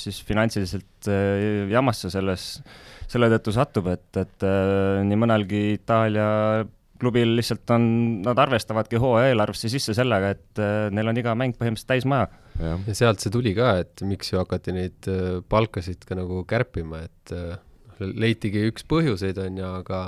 [0.00, 2.46] siis finantsiliselt äh, jamasse selles,
[3.10, 6.28] selle tõttu satub, et, et äh, nii mõnelgi Itaalia
[7.02, 7.84] klubil lihtsalt on,
[8.22, 12.30] nad arvestavadki hooaja eelarvesse sisse sellega, et äh, neil on iga mäng põhimõtteliselt täismaja.
[12.60, 15.12] ja sealt see tuli ka, et miks ju hakati neid
[15.50, 17.36] palkasid ka nagu kärpima, et
[18.02, 20.02] leitigi üks põhjuseid, on ju, aga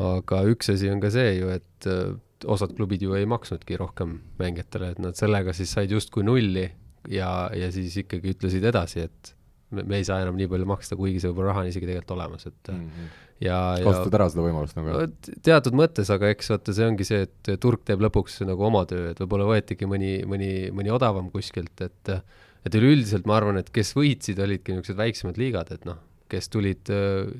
[0.00, 2.14] aga üks asi on ka see ju, et äh,
[2.48, 6.64] osad klubid ju ei maksnudki rohkem mängijatele, et nad sellega siis said justkui nulli
[7.10, 9.34] ja, ja siis ikkagi ütlesid edasi, et
[9.72, 12.14] me, me ei saa enam nii palju maksta, kuigi see võib-olla raha on isegi tegelikult
[12.16, 13.10] olemas, et mm -hmm.
[13.46, 15.06] ja, ja kasutad ära seda võimalust nagu?
[15.48, 19.10] teatud mõttes, aga eks vaata, see ongi see, et turg teeb lõpuks nagu oma töö,
[19.12, 22.16] et võib-olla võetigi mõni, mõni, mõni odavam kuskilt, et
[22.62, 25.98] et üleüldiselt ma arvan, et kes võitsid, olidki niisugused väiksemad liigad, et noh,
[26.30, 26.86] kes tulid,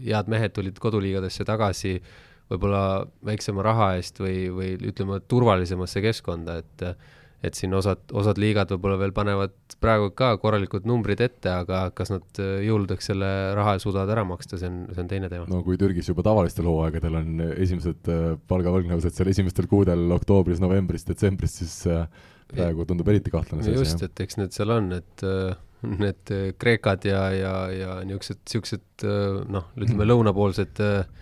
[0.02, 2.00] head mehed tulid koduliigadesse tagasi
[2.52, 2.84] võib-olla
[3.26, 6.86] väiksema raha eest või, või ütleme, turvalisemasse keskkonda, et
[7.42, 12.12] et siin osad, osad liigad võib-olla veel panevad praegu ka korralikud numbrid ette, aga kas
[12.12, 15.48] nad jõuludeks selle raha suudavad ära maksta, see on, see on teine teema.
[15.50, 21.06] no kui Türgis juba tavalistel hooaegadel on esimesed äh, palgavõlgnevused seal esimestel kuudel oktoobris, novembris,
[21.08, 22.06] detsembris, siis äh,
[22.52, 23.88] praegu tundub eriti kahtlane see asi.
[23.88, 29.06] just, et eks need seal on, et äh, need Kreekad ja, ja, ja niisugused, niisugused
[29.50, 31.21] noh, ütleme lõunapoolsed äh,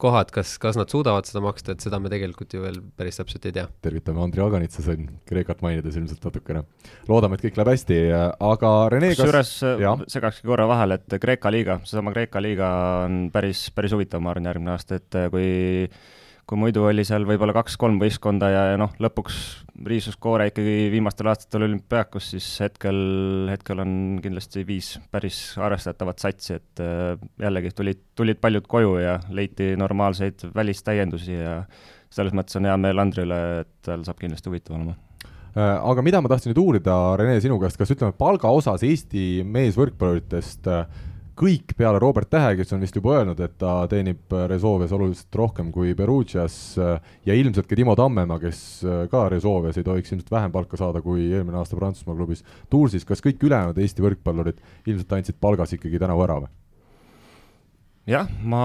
[0.00, 3.46] kohad, kas, kas nad suudavad seda maksta, et seda me tegelikult ju veel päris täpselt
[3.48, 3.66] ei tea.
[3.84, 6.64] tervitame Andri Aganitsa siin Kreekat mainides ilmselt natukene.
[7.08, 8.00] loodame, et kõik läheb hästi,
[8.50, 10.06] aga Rene kusjuures kas...
[10.14, 12.70] segakski korra vahele, et Kreeka liiga, seesama Kreeka liiga
[13.06, 15.50] on päris, päris huvitav, ma arvan, järgmine aasta, et kui
[16.50, 19.36] kui muidu oli seal võib-olla kaks-kolm võistkonda ja, ja noh, lõpuks
[19.86, 22.98] riisus koore ikkagi viimastel aastatel olümpiaakus, siis hetkel,
[23.52, 23.92] hetkel on
[24.24, 30.48] kindlasti viis päris arvestatavat satsi, et äh, jällegi tulid, tulid paljud koju ja leiti normaalseid
[30.56, 31.60] välistäiendusi ja
[32.10, 34.96] selles mõttes on hea meel Andrile, et tal saab kindlasti huvitav olema.
[35.54, 39.44] Äh, aga mida ma tahtsin nüüd uurida, Rene, sinu käest, kas ütleme, palga osas Eesti
[39.46, 41.06] meesvõrkpalluritest äh,
[41.40, 45.70] kõik peale Robert Tähe, kes on vist juba öelnud, et ta teenib Resolves oluliselt rohkem
[45.72, 48.62] kui Perugias ja ilmselt ka Timo Tammemaa, kes
[49.12, 53.24] ka Resolves ei tohiks ilmselt vähem palka saada kui eelmine aasta Prantsusmaa klubis Toursis, kas
[53.24, 56.52] kõik ülejäänud Eesti võrkpallurid ilmselt andsid palgas ikkagi tänavu ära või?
[58.10, 58.62] jah, ma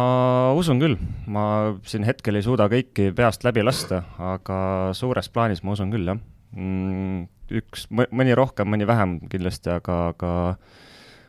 [0.57, 0.95] usun küll,
[1.27, 4.57] ma siin hetkel ei suuda kõiki peast läbi lasta, aga
[4.97, 6.19] suures plaanis ma usun küll, jah.
[6.55, 7.25] Mm,
[7.59, 10.31] üks, mõni rohkem, mõni vähem kindlasti, aga, aga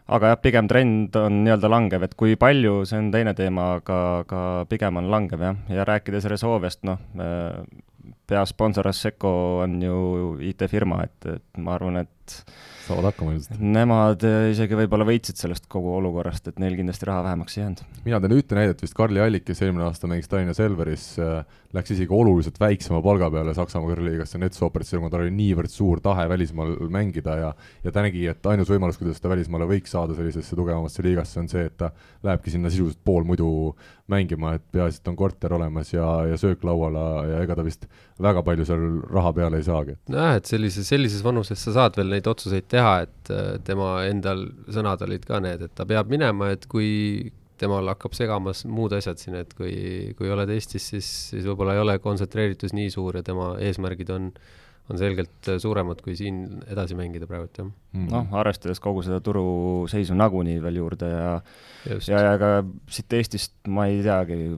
[0.06, 3.98] aga jah, pigem trend on nii-öelda langev, et kui palju, see on teine teema, aga,
[4.22, 4.40] aga
[4.70, 7.00] pigem on langev jah, ja rääkides Resolvest, noh,
[8.26, 9.32] peasponsor Asseco
[9.64, 9.98] on ju
[10.46, 12.38] IT-firma, et, et ma arvan, et
[12.86, 13.60] saavad hakkama ilmselt.
[13.60, 17.84] Nemad äh, isegi võib-olla võitsid sellest kogu olukorrast, et neil kindlasti raha vähemaks ei jäänud.
[18.04, 21.42] mina tean ühte näidet vist, Karli Allik, kes eelmine aasta mängis Tallinna Selveris äh,,
[21.76, 26.28] läks isegi oluliselt väiksema palga peale Saksamaa kõrgliigasse Netsooperasse, kuna tal oli niivõrd suur tahe
[26.30, 27.52] välismaal mängida ja
[27.84, 31.50] ja ta nägi, et ainus võimalus, kuidas ta välismaale võiks saada sellisesse tugevamasse liigasse, on
[31.50, 31.90] see, et ta
[32.26, 33.48] lähebki sinna sisuliselt pool muidu
[34.10, 36.96] mängima, et peaasi, et on korter olemas ja, ja söök laual
[37.26, 37.88] ja ega ta vist
[38.22, 39.96] väga palju seal raha peale ei saagi.
[40.12, 44.46] nojah, et sellises, sellises vanuses sa saad veel neid otsuseid teha, et äh, tema endal
[44.72, 49.20] sõnad olid ka need, et ta peab minema, et kui temal hakkab segamas muud asjad
[49.20, 53.24] siin, et kui, kui oled Eestis, siis, siis võib-olla ei ole kontsentreeritus nii suur ja
[53.26, 54.28] tema eesmärgid on,
[54.92, 58.10] on selgelt suuremad, kui siin edasi mängida praegu, jah mm..
[58.12, 61.32] noh, arvestades kogu seda turuseisu nagunii veel juurde ja
[61.86, 62.10] Just.
[62.12, 62.52] ja, ja ka
[62.92, 64.56] siit Eestist ma ei teagi,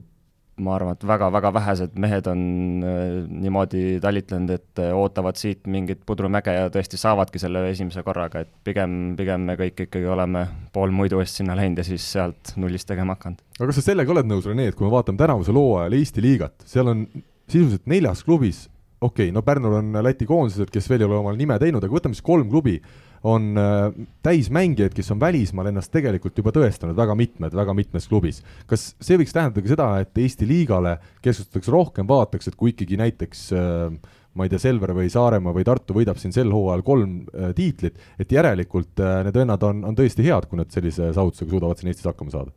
[0.63, 2.41] ma arvan, et väga-väga vähesed mehed on
[2.85, 8.43] äh, niimoodi talitlenud, et äh, ootavad siit mingit pudrumäge ja tõesti saavadki selle esimese korraga,
[8.45, 10.45] et pigem, pigem me kõik ikkagi oleme
[10.75, 13.43] pool muidu eest sinna läinud ja siis sealt nullist tegema hakanud.
[13.59, 16.67] aga kas sa sellega oled nõus, Rene, et kui me vaatame tänavusel hooajal Eesti liigat,
[16.69, 17.05] seal on
[17.49, 18.65] sisuliselt neljas klubis,
[18.99, 21.99] okei okay,, no Pärnul on Läti koondised, kes veel ei ole omal nime teinud, aga
[21.99, 22.79] võtame siis kolm klubi
[23.23, 23.89] on äh,
[24.23, 28.43] täismängijaid, kes on välismaal ennast tegelikult juba tõestanud, väga mitmed, väga mitmes klubis.
[28.69, 32.99] kas see võiks tähendada ka seda, et Eesti liigale keskustatakse rohkem, vaadatakse, et kui ikkagi
[32.99, 37.19] näiteks äh, ma ei tea, Selver või Saaremaa või Tartu võidab siin sel hooajal kolm
[37.33, 41.81] äh, tiitlit, et järelikult need vennad on, on tõesti head, kui nad sellise saavutusega suudavad
[41.81, 42.55] siin Eestis hakkama saada?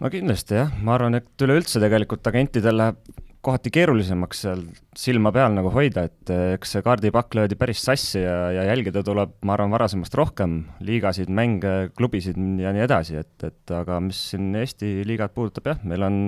[0.00, 3.00] no kindlasti jah, ma arvan, et üleüldse tegelikult agentidel läheb
[3.44, 4.62] kohati keerulisemaks seal
[4.98, 9.02] silma peal nagu hoida, et eh, eks see kaardipakk löödi päris sassi ja, ja jälgida
[9.06, 14.22] tuleb, ma arvan, varasemast rohkem liigasid, mänge, klubisid ja nii edasi, et, et aga mis
[14.32, 16.18] siin Eesti liigat puudutab, jah, meil on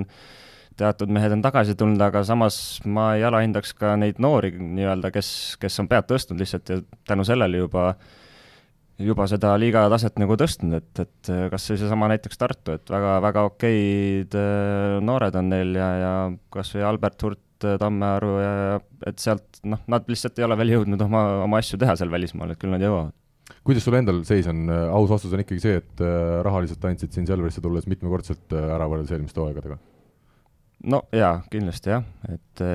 [0.78, 5.30] teatud mehed on tagasi tulnud, aga samas ma ei alahindaks ka neid noori nii-öelda, kes,
[5.58, 8.16] kes on pead tõstnud lihtsalt ja tänu sellele juba äh,
[8.98, 13.44] juba seda liiga taset nagu tõstnud, et, et kas või seesama näiteks Tartu, et väga-väga
[13.52, 16.14] okeid äh, noored on neil ja, ja
[16.54, 18.52] kas või Albert Hurt, äh, Tammearu ja,
[19.06, 22.54] et sealt noh, nad lihtsalt ei ole veel jõudnud oma, oma asju teha seal välismaal,
[22.54, 23.14] et küll nad jõuavad.
[23.66, 26.02] kuidas sul endal seis on, aus vastus on ikkagi see, et
[26.46, 29.78] rahaliselt andsid siin Selverisse tulles mitmekordselt ära võrreldes eelmiste hooaegadega?
[30.90, 32.66] no jaa, kindlasti jah, et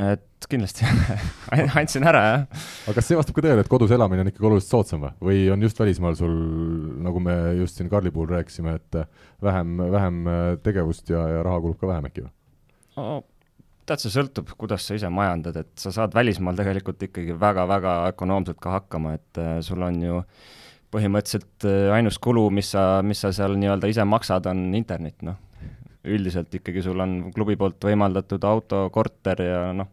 [0.00, 0.86] et kindlasti
[1.80, 2.62] andsin ära, jah.
[2.86, 5.42] aga kas see vastab ka tõele, et kodus elamine on ikkagi oluliselt soodsam või, või
[5.54, 6.36] on just välismaal sul,
[7.04, 9.02] nagu me just siin Karli puhul rääkisime, et
[9.44, 10.22] vähem, vähem
[10.64, 12.32] tegevust ja, ja raha kulub ka vähem äkki või
[12.96, 13.20] no,?
[13.90, 18.60] tead, see sõltub, kuidas sa ise majandad, et sa saad välismaal tegelikult ikkagi väga-väga ökonoomselt
[18.62, 20.20] ka hakkama, et äh, sul on ju
[20.94, 25.38] põhimõtteliselt äh, ainus kulu, mis sa, mis sa seal nii-öelda ise maksad, on internet, noh
[26.04, 29.90] üldiselt ikkagi sul on klubi poolt võimaldatud auto, korter ja noh,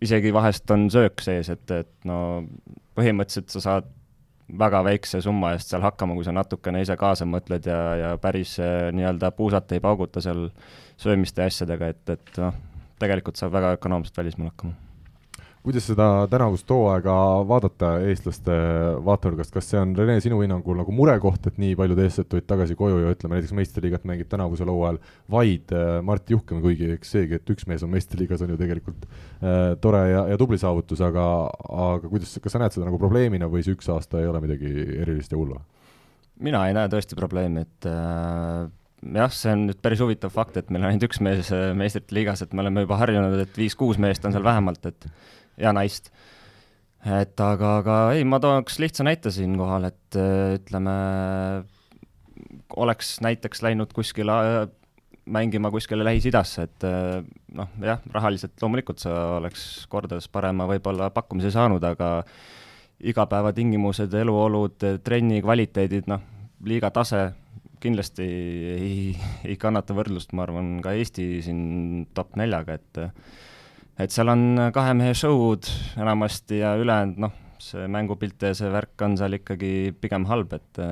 [0.00, 2.18] isegi vahest on söök sees, et, et no
[2.96, 3.92] põhimõtteliselt sa saad
[4.46, 8.56] väga väikse summa eest seal hakkama, kui sa natukene ise kaasa mõtled ja, ja päris
[8.62, 10.48] äh, nii-öelda puusata ei pauguta seal
[11.02, 12.54] söömiste ja asjadega, et, et noh,
[13.02, 14.85] tegelikult saab väga ökonoomselt välismaal hakkama
[15.66, 17.12] kuidas seda tänavust hooaega
[17.48, 18.54] vaadata eestlaste
[19.06, 22.76] vaatenurgast, kas see on, Rene, sinu hinnangul nagu murekoht, et nii paljud eestlased tulid tagasi
[22.78, 25.00] koju ja ütleme näiteks meistriliigat mängib tänavusel hooajal
[25.34, 29.08] vaid äh, Mart Juhkem, kuigi eks seegi, et üks mees on meistriliigas, on ju tegelikult
[29.08, 31.26] äh, tore ja, ja tubli saavutus, aga,
[31.66, 34.70] aga kuidas, kas sa näed seda nagu probleemina või see üks aasta ei ole midagi
[35.02, 35.58] erilist ja hullu?
[36.46, 38.66] mina ei näe tõesti probleemi, et äh
[39.14, 42.14] jah, see on nüüd päris huvitav fakt, et meil on ainult üks mees äh, meistrite
[42.16, 45.08] liigas, et me oleme juba harjunud, et viis-kuus meest on seal vähemalt, et
[45.60, 46.10] ja naist.
[47.06, 50.96] et aga, aga ei, ma tooks lihtsa näite siinkohal, et äh, ütleme,
[52.76, 54.68] oleks näiteks läinud kuskile äh,
[55.26, 57.22] mängima kuskile Lähis-Idasse, et äh,
[57.54, 62.20] noh, jah, rahaliselt loomulikult sa oleks kordades parema võib-olla pakkumise saanud, aga
[63.06, 66.22] igapäevatingimused, eluolud, trenni kvaliteedid, noh,
[66.64, 67.28] liiga tase
[67.82, 68.94] kindlasti ei,
[69.44, 73.02] ei kannata võrdlust, ma arvan, ka Eesti siin top neljaga, et
[73.98, 75.68] et seal on kahe mehe show'd
[76.00, 80.82] enamasti ja ülejäänud noh, see mängupilt ja see värk on seal ikkagi pigem halb, et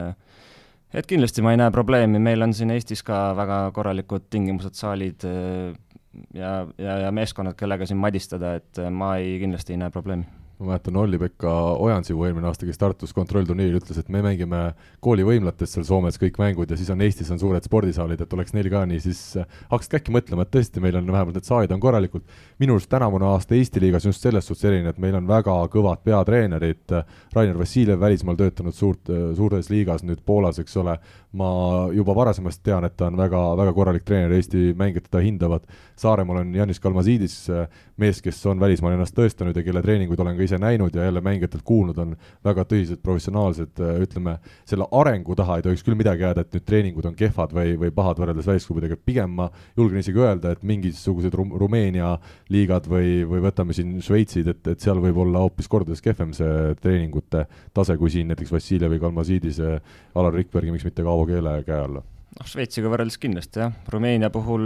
[0.94, 5.26] et kindlasti ma ei näe probleemi, meil on siin Eestis ka väga korralikud tingimused, saalid
[5.26, 10.66] ja, ja, ja meeskonnad, kellega siin madistada, et ma ei, kindlasti ei näe probleemi ma
[10.66, 14.60] mäletan, Olli-Pekka Ojansivu eelmine aasta, kes Tartus kontrollturniiril ütles, et me mängime
[15.04, 18.68] koolivõimlates seal Soomes kõik mängud ja siis on Eestis on suured spordisaalid, et oleks neil
[18.72, 21.82] ka nii, siis äh, hakkasidki äkki mõtlema, et tõesti, meil on vähemalt need saalid on
[21.82, 22.22] korralikud.
[22.62, 26.04] minu arust tänavune aasta Eesti liigas just selles suhtes erinev, et meil on väga kõvad
[26.06, 26.96] peatreenerid,
[27.34, 30.98] Rainer Vassiljev välismaal töötanud suurt, suures liigas, nüüd Poolas, eks ole,
[31.34, 31.48] ma
[31.94, 35.66] juba varasemast tean, et ta on väga, väga korralik treener, Eesti mängijad teda hindavad,
[35.98, 37.36] Saaremaal on Janis Kalmasiidis,
[38.02, 41.22] mees, kes on välismaal ennast tõestanud ja kelle treeninguid olen ka ise näinud ja jälle
[41.22, 46.42] mängijatelt kuulnud, on väga tõsised professionaalsed, ütleme, selle arengu taha ei tohiks küll midagi jääda,
[46.42, 50.54] et nüüd treeningud on kehvad või, või pahad võrreldes välisklubidega, pigem ma julgen isegi öelda,
[50.54, 52.16] et mingisugused Rum Rumeenia
[52.54, 56.74] liigad või, või võtame siin Šveitsid, et, et seal võib olla hoopis kordades kehvem see
[56.82, 59.78] treeningute tase, kui siin näiteks Vassiljevi, Kalmasiidise,
[60.18, 62.02] Alar Rikbergi, miks mitte Kaavo Keele käe all
[62.34, 64.64] noh, Šveitsiga võrreldes kindlasti jah, Rumeenia puhul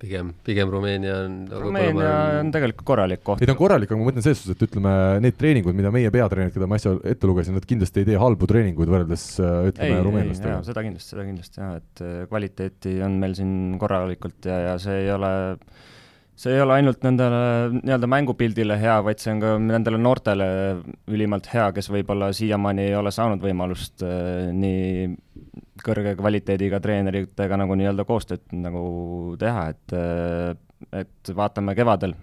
[0.00, 3.42] pigem, pigem Rumeenia on nagu Rumeenia on tegelikult korralik koht.
[3.42, 4.94] ei ta on korralik, aga ma mõtlen selles suhtes, et ütleme,
[5.24, 8.48] need treeningud, mida meie peatreenerid, keda ma äsja ette lugesin, nad kindlasti ei tee halbu
[8.50, 10.62] treeninguid võrreldes ütleme, rumeenlastega.
[10.70, 15.04] seda kindlasti, seda kindlasti jah, et äh, kvaliteeti on meil siin korralikult ja, ja see
[15.04, 15.32] ei ole
[16.40, 17.40] see ei ole ainult nendele
[17.74, 20.46] nii-öelda mängupildile hea, vaid see on ka nendele noortele
[21.12, 25.10] ülimalt hea, kes võib-olla siiamaani ei ole saanud võimalust äh, nii
[25.84, 28.82] kõrge kvaliteediga treeneritega nagu nii-öelda koostööd nagu
[29.40, 29.94] teha, et,
[31.02, 32.14] et vaatame kevadel,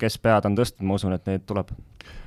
[0.00, 1.72] kes pead on tõstnud, ma usun, et neid tuleb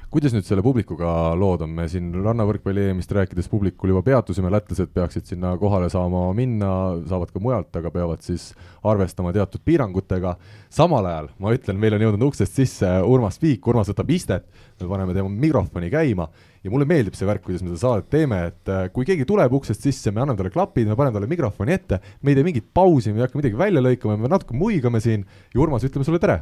[0.10, 4.90] kuidas nüüd selle publikuga lood on, me siin rannavõrkpalli EM-ist rääkides publikul juba peatusime, lätlased
[4.96, 6.72] peaksid sinna kohale saama minna,
[7.10, 8.48] saavad ka mujalt, aga peavad siis
[8.90, 10.36] arvestama teatud piirangutega.
[10.74, 14.50] samal ajal ma ütlen, meil on jõudnud uksest sisse Urmas Piik, Urmas võtab istet,
[14.82, 16.30] me paneme tema mikrofoni käima
[16.64, 19.54] ja mulle meeldib see värk, kuidas me seda saadet teeme, et äh, kui keegi tuleb
[19.62, 22.74] uksest sisse, me anname talle klapid, me paneme talle mikrofoni ette, me ei tee mingit
[22.74, 26.20] pausi, me ei hakka midagi välja lõikama, me natuke muigame siin ja Urmas, ütleme sulle
[26.20, 26.42] tere!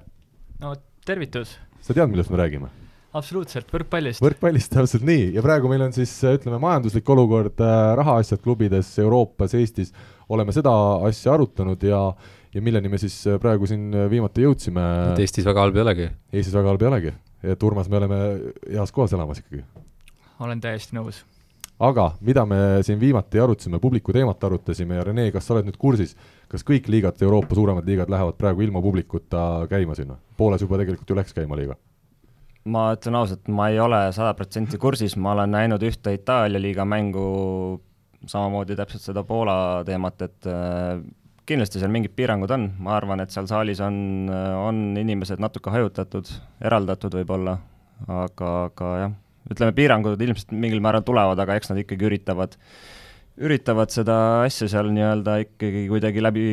[0.63, 1.57] no tervitus!
[1.83, 2.86] sa tead, millest me räägime?
[3.17, 4.21] Absoluutselt, võrkpallist.
[4.23, 9.55] võrkpallist, täpselt nii, ja praegu meil on siis ütleme, majanduslik olukord, äh, rahaasjad klubides Euroopas,
[9.57, 9.93] Eestis,
[10.33, 10.73] oleme seda
[11.07, 12.01] asja arutanud ja
[12.55, 14.83] ja milleni me siis äh, praegu siin viimati jõudsime.
[15.13, 16.11] et Eestis väga halb ei olegi.
[16.33, 17.15] Eestis väga halb ei olegi,
[17.53, 18.19] et Urmas, me oleme
[18.69, 19.65] heas kohas elamas ikkagi.
[20.39, 21.23] olen täiesti nõus.
[21.79, 25.77] aga mida me siin viimati arutasime, publiku teemat arutasime ja Rene, kas sa oled nüüd
[25.77, 26.15] kursis,
[26.47, 30.17] kas kõik liigad, Euroopa suuremad liigad lähevad praegu ilma publikuta käima sinna?
[30.37, 31.77] Poolas juba tegelikult ju läks käima liiga
[32.67, 36.85] ma ütlen ausalt, ma ei ole sada protsenti kursis, ma olen näinud ühte Itaalia liiga
[36.87, 37.27] mängu,
[38.27, 40.99] samamoodi täpselt seda Poola teemat, et äh,
[41.47, 46.29] kindlasti seal mingid piirangud on, ma arvan, et seal saalis on, on inimesed natuke hajutatud,
[46.67, 47.57] eraldatud võib-olla,
[48.07, 49.17] aga, aga jah,
[49.53, 52.57] ütleme, piirangud ilmselt mingil määral tulevad, aga eks nad ikkagi üritavad,
[53.37, 56.47] üritavad seda asja seal nii-öelda ikkagi kuidagi läbi,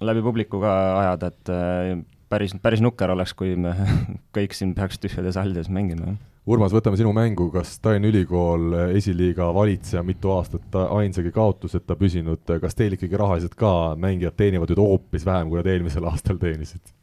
[0.00, 1.92] läbi publikuga ajada, et äh,
[2.28, 3.74] päris, päris nukker oleks, kui me
[4.36, 6.16] kõik siin peaks tühjades hallides mängima.
[6.48, 12.78] Urmas, võtame sinu mängu, kas Tallinna Ülikool, esiliiga valitseja, mitu aastat ainsagi kaotuseta püsinud, kas
[12.78, 16.94] teil ikkagi rahaliselt ka mängijad teenivad nüüd hoopis vähem, kui nad eelmisel aastal teenisid?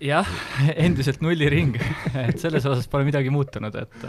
[0.00, 0.28] jah,
[0.80, 1.76] endiselt nulliring
[2.28, 4.06] et selles osas pole midagi muutunud, et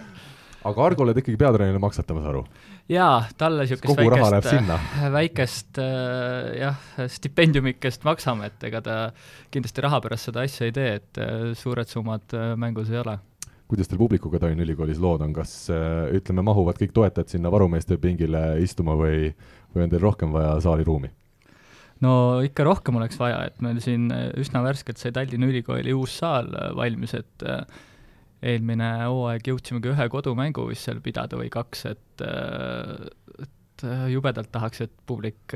[0.65, 2.43] aga Argole te ikkagi peatreenerile maksate, ma saan aru?
[2.91, 4.71] jaa, talle niisugust väikest,
[5.13, 8.97] väikest äh, jah, stipendiumikest maksame, et ega ta
[9.53, 13.17] kindlasti raha pärast seda asja ei tee, et äh, suured summad äh, mängus ei ole
[13.65, 17.97] kuidas teil publikuga Tallinna Ülikoolis lood on, kas äh, ütleme, mahuvad kõik toetajad sinna varumeeste
[18.01, 19.31] pingile istuma või,
[19.73, 21.09] või on teil rohkem vaja saaliruumi?
[22.05, 22.13] no
[22.45, 27.17] ikka rohkem oleks vaja, et meil siin üsna värskelt sai Tallinna Ülikooli uus saal valmis,
[27.17, 27.65] et äh,
[28.45, 33.05] eelmine hooaeg jõudsimegi ühe kodumängu vist seal pidada või kaks, et äh,
[33.45, 35.51] et jubedalt tahaks, et publik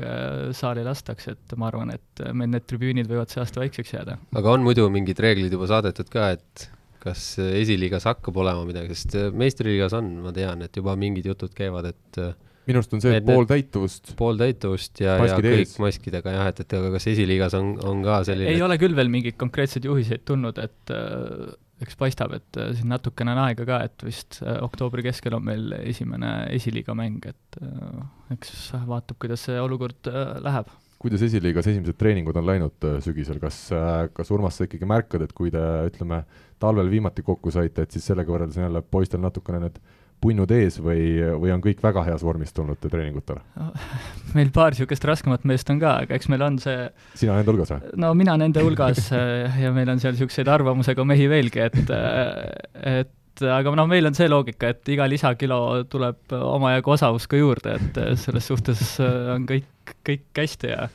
[0.52, 4.18] saali lastaks, et ma arvan, et meil need tribüünid võivad see aasta väikseks jääda.
[4.36, 6.66] aga on muidu mingid reeglid juba saadetud ka, et
[7.00, 11.88] kas esiliigas hakkab olema midagi, sest meistriliigas on, ma tean, et juba mingid jutud käivad,
[11.94, 12.20] et
[12.68, 14.12] minu arust on see, et pool täituvust.
[14.18, 15.74] pool täituvust ja, ja kõik ees.
[15.82, 18.66] maskidega jah, et, et aga kas esiliigas on, on ka selline ei et...
[18.66, 23.32] ole küll veel mingeid konkreetseid juhiseid tulnud, et äh, eks paistab, et äh, siin natukene
[23.34, 28.04] on aega ka, et vist äh, oktoobri keskel on meil esimene esiliiga mäng, et äh,
[28.36, 30.70] eks vaatab, kuidas see olukord äh, läheb.
[31.00, 33.70] Kuidas esiliigas esimesed treeningud on läinud sügisel, kas,
[34.12, 36.18] kas Urmas, sa ikkagi märkad, et kui te ütleme,
[36.60, 39.78] talvel viimati kokku saite, et siis sellega võrreldes on jälle poistel natukene need
[40.20, 41.04] punnud ees või,
[41.42, 43.42] või on kõik väga heas vormis tulnud treeningutele?
[44.36, 47.72] meil paar niisugust raskemat meest on ka, aga eks meil on see sina nende hulgas
[47.74, 47.94] või?
[48.04, 53.44] no mina nende hulgas äh, ja meil on seal niisuguseid arvamusega mehi veelgi, et et
[53.48, 58.00] aga noh, meil on see loogika, et iga lisakilo tuleb omajagu osavust ka juurde, et
[58.20, 59.68] selles suhtes on kõik
[60.06, 60.88] kõik hästi ja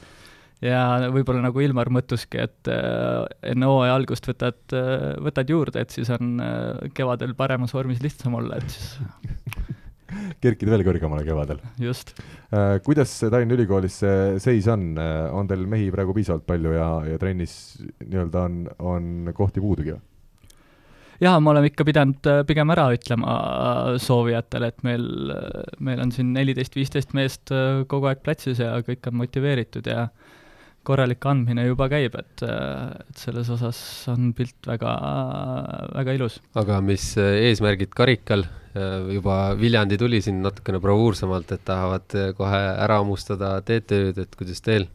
[0.65, 5.95] ja võib-olla nagu Ilmar mõtleski, et äh, enne hooaja algust võtad, äh, võtad juurde, et
[5.95, 8.95] siis on äh, kevadel paremas vormis lihtsam olla, et siis
[10.43, 11.61] kerkida veel kõrgemale kevadel.
[11.81, 12.13] just.
[12.85, 14.93] kuidas Tallinna Ülikoolis see seis on,
[15.33, 17.55] on teil mehi praegu piisavalt palju ja, ja trennis
[18.03, 20.03] nii-öelda on, on kohti puudugi või?
[21.21, 26.01] jaa, me oleme ikka pidanud äh, pigem ära ütlema äh, soovijatele, et meil, äh, meil
[26.03, 27.53] on siin neliteist, viisteist meest
[27.91, 30.07] kogu aeg platsis ja kõik on motiveeritud ja
[30.85, 33.79] korralik andmine juba käib, et, et selles osas
[34.13, 34.93] on pilt väga,
[35.95, 36.39] väga ilus.
[36.57, 38.45] aga mis eesmärgid karikal,
[39.15, 44.89] juba Viljandi tuli siin natukene bravuursemalt, et tahavad kohe ära hammustada TTÜ-d, et kuidas teil?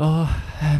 [0.00, 0.28] oh,?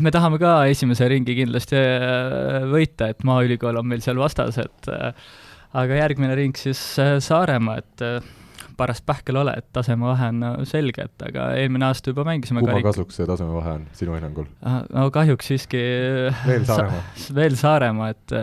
[0.01, 4.90] me tahame ka esimese ringi kindlasti äh, võita, et Maaülikool on meil seal vastas, et
[4.92, 5.11] äh,
[5.81, 8.07] aga järgmine ring siis äh, Saaremaa, et
[8.81, 12.88] paras pähkel ole, et tasemevahe on selge, et aga eelmine aasta juba mängisime kumma karik...
[12.90, 14.49] kasuks see tasemevahe on sinu hinnangul?
[14.97, 15.85] no kahjuks siiski
[16.47, 18.37] veel Saaremaa sa veel Saaremaa, et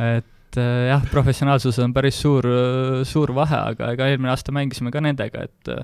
[0.00, 2.46] et jah, professionaalsus on päris suur,
[3.06, 5.74] suur vahe, aga ega eelmine aasta mängisime ka nendega, et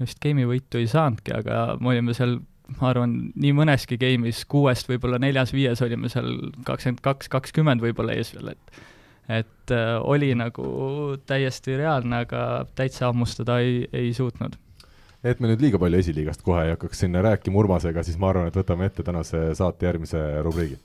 [0.00, 2.40] me vist game'i võitu ei saanudki, aga me olime seal
[2.78, 6.30] ma arvan, nii mõneski game'is kuuest võib-olla neljas-viies olime seal
[6.66, 8.80] kakskümmend kaks, kakskümmend võib-olla ees veel, et
[9.30, 10.64] et äh, oli nagu
[11.26, 14.56] täiesti reaalne, aga täitsa hammustada ei, ei suutnud.
[15.24, 18.48] et me nüüd liiga palju esiliigast kohe ei hakkaks siin rääkima Urmasega, siis ma arvan,
[18.48, 20.80] et võtame ette tänase saate järgmise rubriigi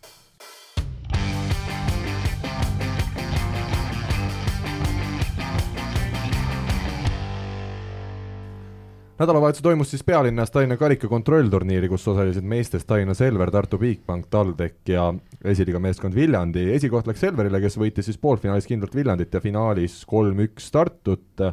[9.19, 14.91] nädalavahetusel toimus siis pealinnas Tallinna karika kontrollturniiri, kus osalesid meestest Tallinna Selver, Tartu Bigbank, TalTech
[14.91, 15.07] ja
[15.43, 16.67] esiliiga meeskond Viljandi.
[16.75, 21.45] esikoht läks Selverile, kes võitis siis poolfinaalis kindlalt Viljandit ja finaalis kolm-üks Tartut.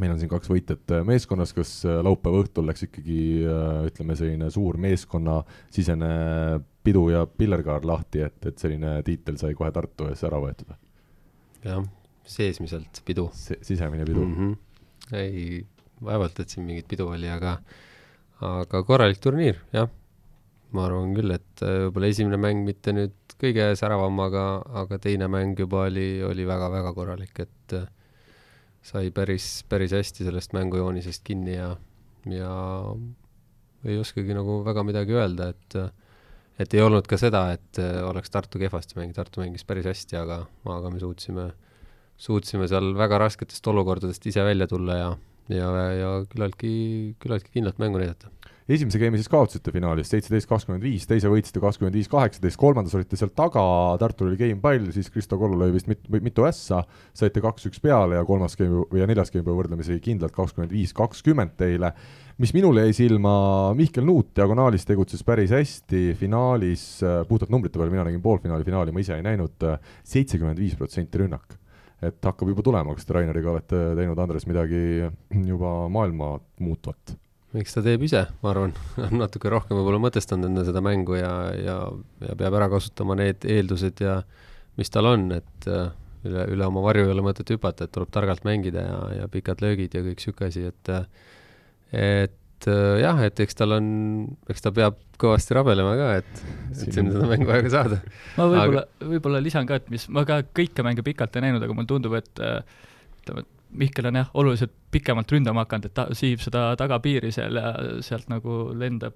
[0.00, 3.22] meil on siin kaks võitjat meeskonnas, kas laupäeva õhtul läks ikkagi
[3.88, 6.12] ütleme, selline suur meeskonnasisene
[6.84, 10.76] pidu ja pillerkaar lahti, et, et selline tiitel sai kohe Tartu ees ära võetud?
[11.64, 11.84] jah,
[12.24, 13.58] seesmiselt pidu Se.
[13.62, 14.36] sisemine pidu mm?
[14.36, 15.16] -hmm.
[15.16, 15.66] ei
[16.04, 17.58] vaevalt, et siin mingit pidu oli, aga
[18.40, 19.88] aga korralik turniir, jah.
[20.72, 24.44] ma arvan küll, et äh, võib-olla esimene mäng mitte nüüd kõige säravam, aga,
[24.84, 27.88] aga teine mäng juba oli, oli väga-väga korralik, et äh,
[28.86, 31.72] sai päris, päris hästi sellest mängujoonisest kinni ja,
[32.30, 32.52] ja
[33.84, 35.80] ei oskagi nagu väga midagi öelda, et
[36.60, 40.18] et ei olnud ka seda, et äh, oleks Tartu kehvasti mänginud, Tartu mängis päris hästi,
[40.20, 41.48] aga, aga me suutsime,
[42.20, 45.10] suutsime seal väga rasketest olukordadest ise välja tulla ja
[45.50, 46.72] ja, ja küllaltki,
[47.22, 48.30] küllaltki kindlat mängu näidata
[48.70, 53.18] esimese game'i siis kaotasite finaalis seitseteist, kakskümmend viis, teise võitsite kakskümmend viis, kaheksateist, kolmandas olite
[53.18, 53.62] seal taga,
[53.98, 56.84] Tartul oli game pall, siis Kristo Kollu lõi vist mit, mitu ässa,
[57.16, 61.92] saite kaks-üks peale ja kolmas game või neljas game võrdlemisi kindlalt kakskümmend viis, kakskümmend teile.
[62.38, 63.32] mis minule jäi silma,
[63.76, 66.84] Mihkel Nuut diagonaalis tegutses päris hästi, finaalis,
[67.28, 69.66] puhtalt numbrite peale, mina nägin poolfinaali, finaali ma ise ei näinud,
[70.04, 71.58] seitsekümmend viis protsenti rünnak
[72.00, 75.08] et hakkab juba tulema, kas te Raineriga olete teinud, Andres, midagi
[75.46, 77.16] juba maailma muutvat?
[77.60, 78.74] eks ta teeb ise, ma arvan
[79.22, 81.78] natuke rohkem võib-olla mõtestanud enne seda mängu ja, ja,
[82.22, 84.20] ja peab ära kasutama need eeldused ja
[84.78, 85.90] mis tal on, et äh,
[86.28, 89.64] üle, üle oma varju ei ole mõtet hüpata, et tuleb targalt mängida ja, ja pikad
[89.64, 90.92] löögid ja kõik niisugune asi, et
[91.90, 93.86] et et äh, jah, et eks tal on,
[94.52, 96.42] eks ta peab kõvasti rabelema ka, et,
[96.74, 98.00] et sinna seda mängu aega saada.
[98.36, 101.64] ma võib-olla aga..., võib-olla lisan ka, et mis, ma ka kõike mänge pikalt ei näinud,
[101.64, 106.08] aga mulle tundub, et ütleme, et Mihkel on jah, oluliselt pikemalt ründama hakanud, et ta
[106.18, 107.68] sihib seda tagapiiri seal ja
[108.02, 109.14] sealt nagu lendab,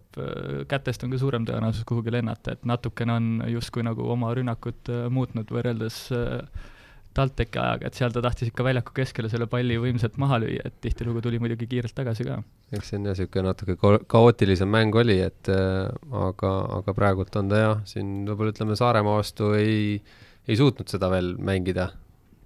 [0.70, 5.50] kätest on ka suurem tõenäosus kuhugi lennata, et natukene on justkui nagu oma rünnakut muutnud
[5.50, 6.70] võrreldes äh,
[7.14, 10.76] TalTechi ajaga, et seal ta tahtis ikka väljaku keskele selle palli võimsalt maha lüüa, et
[10.84, 12.40] tihtilugu tuli muidugi kiirelt tagasi ka.
[12.74, 13.76] eks see on jah, niisugune natuke
[14.10, 15.90] kaootilisem mäng oli, et äh,
[16.24, 20.00] aga, aga praegult on ta jah, siin võib-olla ütleme, Saaremaa vastu ei,
[20.48, 21.90] ei suutnud seda veel mängida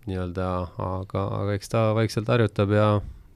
[0.09, 0.51] nii-öelda,
[0.85, 2.89] aga, aga eks ta vaikselt harjutab ja,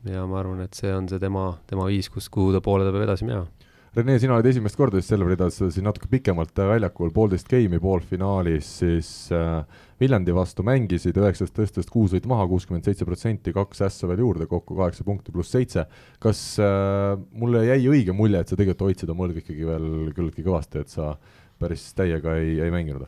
[0.09, 2.95] ja ma arvan, et see on see tema, tema viis, kus, kuhu ta poole ta
[2.95, 3.49] peab edasi minema
[3.93, 9.11] Rene, sina olid esimest korda vist Selveridades siin natuke pikemalt väljakul, poolteist geimi poolfinaalis, siis
[9.37, 14.23] äh, Viljandi vastu mängisid, üheksast tõstest kuus võit maha, kuuskümmend seitse protsenti, kaks ässa veel
[14.25, 15.85] juurde, kokku kaheksa punkti pluss seitse.
[16.25, 19.87] kas äh, mulle jäi õige mulje, et sa tegelikult hoidsid oma õlga ikkagi veel
[20.17, 21.13] küllaltki kõvasti, et sa
[21.61, 23.05] päris täiega ei, ei mänginud?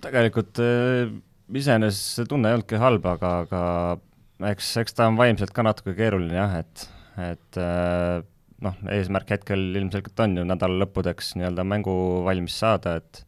[0.00, 1.12] tegelikult äh,
[1.52, 5.92] iseenesest see tunne ei olnudki halb, aga, aga eks, eks ta on vaimselt ka natuke
[6.00, 6.88] keeruline jah, et,
[7.20, 8.22] et äh,
[8.62, 11.94] noh, eesmärk hetkel ilmselgelt on ju nädala lõppudeks nii-öelda mängu
[12.26, 13.24] valmis saada, et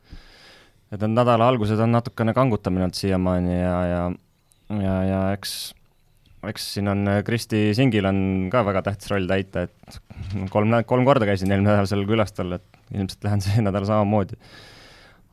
[0.92, 4.02] et need nädala algused on natukene kangutamine olnud siiamaani ja, ja
[4.82, 5.54] ja, ja eks,
[6.48, 8.20] eks siin on Kristi Singil on
[8.52, 9.98] ka väga tähtis roll täita, et
[10.54, 14.38] kolm, kolm korda käisin eelmine nädal seal külas tal, et ilmselt lähen see nädal samamoodi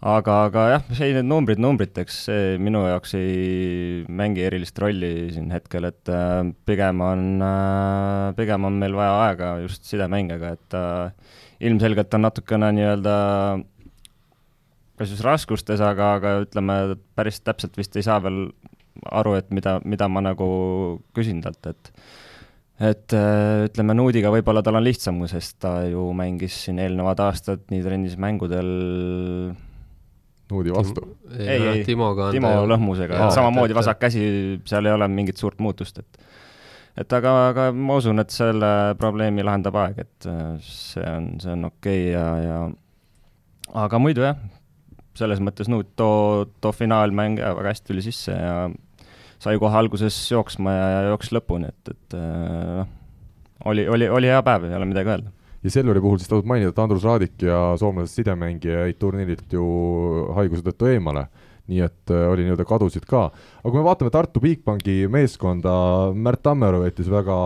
[0.02, 5.86] aga, aga jah, need numbrid numbriteks, see minu jaoks ei mängi erilist rolli siin hetkel,
[5.92, 11.38] et äh, pigem on äh,, pigem on meil vaja aega just sidemängijega, et äh,
[11.70, 13.16] ilmselgelt on natukene nii-öelda
[14.98, 16.82] kas just raskustes, aga, aga ütleme,
[17.18, 18.48] päris täpselt vist ei saa veel
[19.06, 20.52] aru, et mida, mida ma nagu
[21.16, 21.96] küsin talt, et
[22.82, 27.84] et ütleme, Nuudiga võib-olla tal on lihtsam, sest ta ju mängis siin eelnevad aastad nii
[27.86, 28.72] trennis mängudel
[30.52, 31.06] Nuudi vastu?
[31.38, 34.24] ei, ei, Timoga on Timo Lõhmusega, samamoodi vasak käsi,
[34.68, 36.28] seal ei ole mingit suurt muutust, et
[37.00, 41.54] et aga, aga ma usun, et selle probleemi lahendab aeg, et äh, see on, see
[41.56, 42.58] on okei okay ja, ja
[43.86, 44.40] aga muidu jah,
[45.18, 48.56] selles mõttes Nuut too, too finaalmäng väga hästi tuli sisse ja
[49.42, 52.98] sai kohe alguses jooksma ja, ja jooksis lõpuni, et, et äh, noh,
[53.72, 56.74] oli, oli, oli hea päev, ei ole midagi öelda ja Selveri puhul siis tasub mainida,
[56.74, 59.66] et Andrus Raadik ja soomlased sidemängija jäid turniirilt ju
[60.38, 61.28] haiguse tõttu eemale.
[61.72, 63.28] Nii et äh, oli nii-öelda kadusid ka.
[63.62, 65.72] aga kui me vaatame Tartu Bigbanki meeskonda,
[66.18, 67.38] Märt Tammeru jättis väga,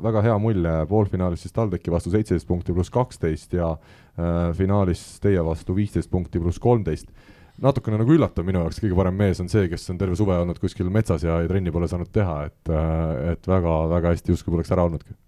[0.00, 5.42] väga hea mulje poolfinaalis siis TalTechi vastu seitseteist punkti pluss kaksteist ja äh, finaalis teie
[5.44, 7.10] vastu viisteist punkti pluss kolmteist.
[7.60, 10.58] Natukene nagu üllatav minu jaoks, kõige parem mees on see, kes on terve suve olnud
[10.62, 14.72] kuskil metsas ja, ja trenni pole saanud teha, et, äh, et väga-väga hästi justkui poleks
[14.72, 15.18] ära olnudki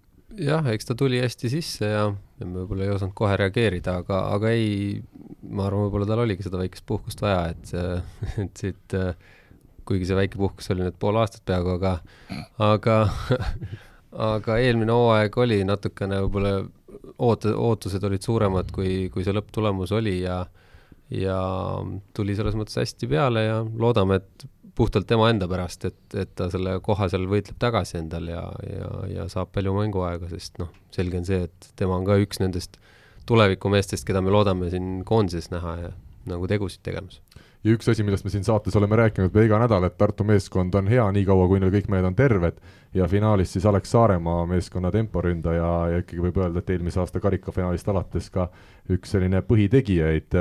[0.40, 2.04] jah, eks ta tuli hästi sisse ja,
[2.40, 5.00] ja võib-olla ei osanud kohe reageerida, aga, aga ei,
[5.42, 7.72] ma arvan, võib-olla tal oligi seda väikest puhkust vaja, et,
[8.44, 8.96] et siit,
[9.86, 11.94] kuigi see väike puhkus oli nüüd pool aastat peaaegu, aga,
[12.66, 12.98] aga,
[14.30, 16.58] aga eelmine hooaeg oli natukene võib-olla
[17.16, 20.44] oot-, ootused olid suuremad, kui, kui see lõpptulemus oli ja
[21.06, 21.38] ja
[22.18, 24.46] tuli selles mõttes hästi peale ja loodame, et
[24.76, 28.90] puhtalt tema enda pärast, et, et ta selle koha seal võitleb tagasi endal ja, ja,
[29.12, 32.76] ja saab palju mänguaega, sest noh, selge on see, et tema on ka üks nendest
[33.26, 35.92] tulevikumeestest, keda me loodame siin koondises näha ja
[36.30, 37.20] nagu tegusid tegemas.
[37.64, 40.74] Ja üks asi, millest me siin saates oleme rääkinud pea iga nädal, et Tartu meeskond
[40.78, 42.60] on hea niikaua, kui neil kõik mehed on terved
[42.96, 47.88] ja finaalis siis Alex Saaremaa meeskonna temporündaja ja ikkagi võib öelda, et eelmise aasta karikafinaalist
[47.92, 48.48] alates ka
[48.92, 50.36] üks selline põhitegijaid,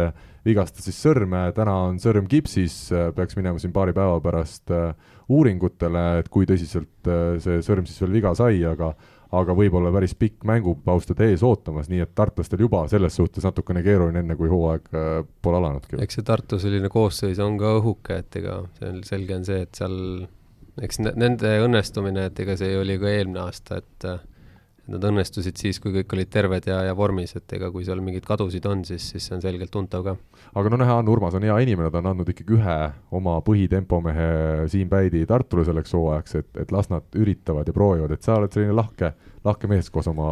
[0.45, 2.77] vigastas siis sõrme, täna on sõrm kipsis,
[3.15, 4.93] peaks minema siin paari päeva pärast äh,
[5.29, 7.11] uuringutele, et kui tõsiselt
[7.43, 8.93] see sõrm siis veel viga sai, aga
[9.35, 13.81] aga võib-olla päris pikk mängupaus teda ees ootamas, nii et tartlastel juba selles suhtes natukene
[13.83, 14.85] keeruline, enne kui hooaeg
[15.43, 15.97] pole alanudki.
[15.99, 19.65] eks see Tartu selline koosseis on ka õhuke, et ega see on, selge on see,
[19.65, 19.97] et seal
[20.81, 24.07] eks nende õnnestumine, et ega see oli ka eelmine aasta, et
[24.85, 28.25] Nad õnnestusid siis, kui kõik olid terved ja, ja vormis, et ega kui seal mingeid
[28.27, 30.13] kadusid on, siis, siis see on selgelt tuntav ka.
[30.53, 32.75] aga no näha on, Urmas on hea inimene, ta on andnud ikkagi ühe
[33.17, 34.27] oma põhitempomehe
[34.69, 38.53] Siim Päidi Tartule selleks hooajaks, et, et las nad üritavad ja proovivad, et sa oled
[38.53, 39.15] selline lahke,
[39.45, 40.27] lahke mees koos oma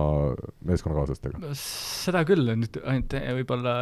[0.65, 1.53] meeskonnakaaslastega.
[1.57, 3.75] seda küll, nüüd ainult võib-olla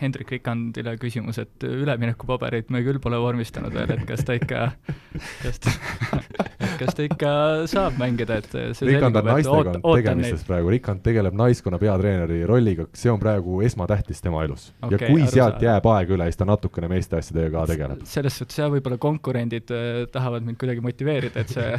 [0.00, 4.70] Hendrik Rikandile küsimus, et üleminekupaberit me küll pole vormistanud veel, et kas ta ikka,
[5.44, 5.74] kas ta
[6.80, 7.32] kas ta ikka
[7.70, 12.86] saab mängida, et see Rikand on naistega oot- tegemistes praegu, Rikand tegeleb naiskonna peatreeneri rolliga,
[12.96, 14.96] see on praegu esmatähtis tema elus okay,.
[14.96, 15.66] ja kui sealt arusaadav.
[15.68, 18.04] jääb aega üle, siis ta natukene meeste asjadega ka tegeleb.
[18.08, 21.70] selles suhtes jah, võib-olla konkurendid äh, tahavad mind kuidagi motiveerida, et see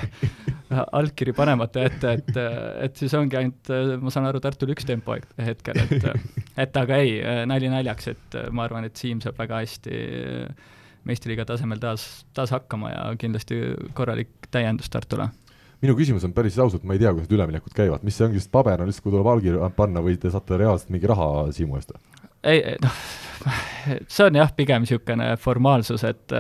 [1.02, 2.42] allkiri panemata jätta, et,
[2.86, 6.08] et siis ongi ainult, ma saan aru, Tartul üks tempo het- hetkel, et
[6.66, 7.18] et aga ei,
[7.50, 10.72] nali naljaks, et äh, ma arvan, et Siim saab väga hästi äh,
[11.10, 12.08] meistriliiga tasemel taas,
[12.38, 13.62] taas hakkama ja kindlasti
[13.98, 15.32] korralik täiendus Tartule
[15.82, 18.42] minu küsimus on päris ausalt, ma ei tea, kuidas need üleminekuid käivad, mis see ongi,
[18.42, 21.80] sest paber on lihtsalt, kui tuleb allkiri panna või te saate reaalselt mingi raha Siimu
[21.80, 22.04] eest või?
[22.52, 23.00] ei, noh,
[24.14, 26.38] see on jah, pigem niisugune formaalsus, et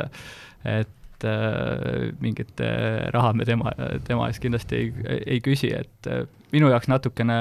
[0.61, 0.97] et
[1.27, 3.73] äh, mingit äh, raha me tema,
[4.07, 4.91] tema eest kindlasti ei,
[5.25, 7.37] ei küsi, et äh, minu jaoks natukene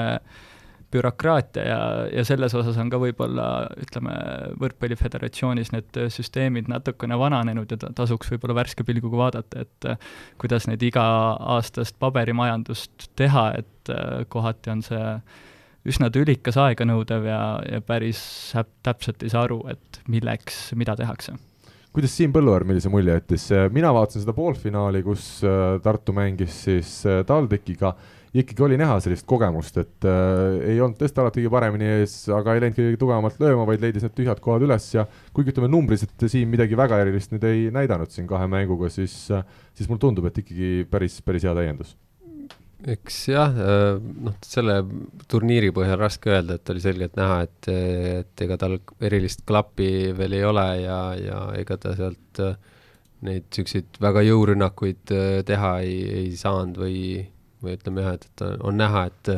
[0.91, 3.45] bürokraatia ja, ja selles osas on ka võib-olla
[3.79, 4.15] ütleme,
[4.59, 9.87] Võrkpalliföderatsioonis need süsteemid natukene vananenud ja ta- tasuks võib-olla värske pilguga vaadata, et
[10.41, 13.93] kuidas neid iga-aastast paberimajandust teha, et
[14.35, 15.05] kohati on see
[15.87, 17.39] üsna tülikas aeganõudev ja,
[17.71, 18.19] ja päris
[18.83, 21.37] täpselt ei saa aru, et milleks, mida tehakse
[21.95, 26.91] kuidas Siim Põlluaar millise mulje jättis, mina vaatasin seda poolfinaali, kus äh, Tartu mängis siis
[27.09, 27.91] äh, TalTechiga
[28.31, 32.13] ja ikkagi oli näha sellist kogemust, et äh, ei olnud tõesti alati kõige paremini ees,
[32.31, 35.03] aga ei läinud kõige tugevamalt lööma, vaid leidis need tühjad kohad üles ja
[35.35, 39.17] kuigi ütleme numbriliselt Siim midagi väga erilist nüüd ei näidanud siin kahe mänguga, siis,
[39.75, 41.97] siis mulle tundub, et ikkagi päris, päris hea täiendus.
[42.89, 43.57] Eks jah,
[44.25, 44.79] noh, selle
[45.29, 47.69] turniiri põhjal raske öelda, et oli selgelt näha, et,
[48.21, 52.55] et ega tal erilist klappi veel ei ole ja, ja ega ta sealt äh,
[53.27, 57.01] neid niisuguseid väga jõurünnakuid äh, teha ei, ei saanud või,
[57.61, 59.33] või ütleme jah, et, et on näha, et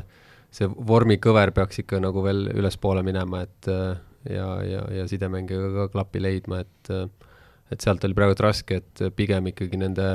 [0.54, 3.98] see vormikõver peaks ikka nagu veel ülespoole minema, et äh,
[4.30, 6.96] ja, ja, ja sidemängijaga ka klappi leidma, et
[7.72, 10.08] et sealt oli praegu raske, et pigem ikkagi nende,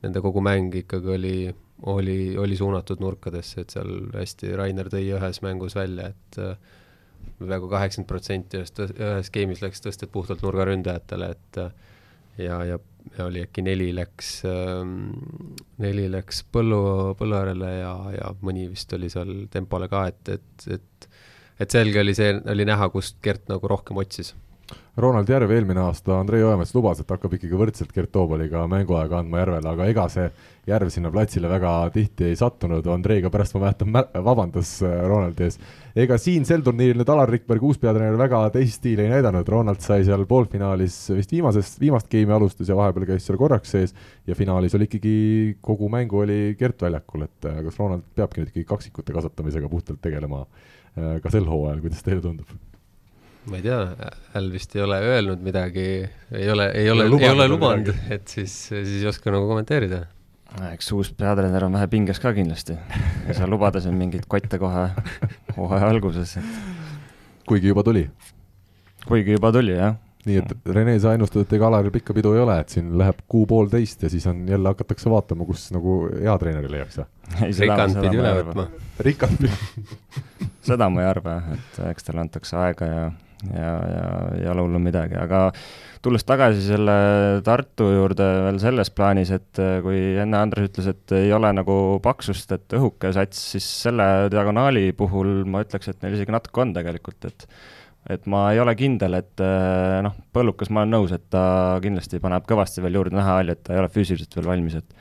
[0.00, 1.34] nende kogu mäng ikkagi oli
[1.82, 6.56] oli, oli suunatud nurkadesse, et seal hästi Rainer tõi ühes mängus välja, et äh,
[7.38, 11.70] peaaegu kaheksakümmend protsenti ühest, ühes game'is läks tõstet puhtalt nurgaründajatele, et äh,
[12.46, 12.78] ja, ja,
[13.18, 15.12] ja oli äkki neli läks ähm,,
[15.82, 16.80] neli läks põllu,
[17.18, 21.08] põlluäärele ja, ja mõni vist oli seal tempole ka, et, et, et
[21.56, 24.34] et selge oli see, oli näha, kust Gert nagu rohkem otsis
[24.96, 29.42] Ronald Järv eelmine aasta Andrei Oemets lubas, et hakkab ikkagi võrdselt Gert Toobaliga mänguaega andma
[29.42, 30.30] Järvele, aga ega see
[30.70, 33.90] Järv sinna platsile väga tihti ei sattunud, Andreiga pärast ma mäletan,
[34.24, 35.58] vabandas äh, Ronaldi ees.
[36.00, 39.84] ega siin sel turniiril nüüd Alar Rikberg, uus peatreener, väga teist stiili ei näidanud, Ronald
[39.84, 43.92] sai seal poolfinaalis vist viimasest, viimast game'i alustas ja vahepeal käis seal korraks sees
[44.26, 45.18] ja finaalis oli ikkagi,
[45.60, 50.00] kogu mängu oli Gert väljakul, et äh, kas Ronald peabki nüüd ikkagi kaksikute kasvatamisega puhtalt
[50.00, 52.56] tegelema äh, ka sel hooajal, kuidas teile tundub?
[53.50, 55.86] Ma ei tea, Äl vist ei ole öelnud midagi,
[56.32, 60.04] ei ole, ei ole, ei ole lubanud et siis, siis ei oska nagu kommenteerida.
[60.72, 62.78] eks uus peatreener on vähe pinges ka kindlasti.
[63.26, 64.88] ei saa lubada siin mingeid kotte kohe
[65.56, 68.08] hooaja alguses, et kuigi juba tuli
[69.06, 69.96] kuigi juba tuli, jah.
[70.26, 73.20] nii et Rene, sa ennustad, et ega Alaril pikka pidu ei ole, et siin läheb
[73.30, 77.06] kuu-poolteist ja siis on jälle hakatakse vaatama, kus nagu hea treeneri leiaks või?
[77.60, 78.64] Rikand pidi üle võtma.
[79.06, 79.46] Rikand,
[80.66, 83.04] seda ma ei arva jah, et eks talle antakse aega ja,
[83.52, 84.06] ja, ja
[84.38, 85.48] ei ole hullu midagi, aga
[86.04, 86.96] tulles tagasi selle
[87.46, 91.78] Tartu juurde veel selles plaanis, et äh, kui enne Andres ütles, et ei ole nagu
[92.04, 96.76] paksust, et õhuke sats, siis selle diagonaali puhul ma ütleks, et neil isegi natuke on
[96.76, 97.48] tegelikult, et
[98.06, 102.20] et ma ei ole kindel, et äh, noh, Põllukas ma olen nõus, et ta kindlasti
[102.22, 104.94] paneb kõvasti veel juurde näha oli, et ta ei ole füüsiliselt veel valmis, et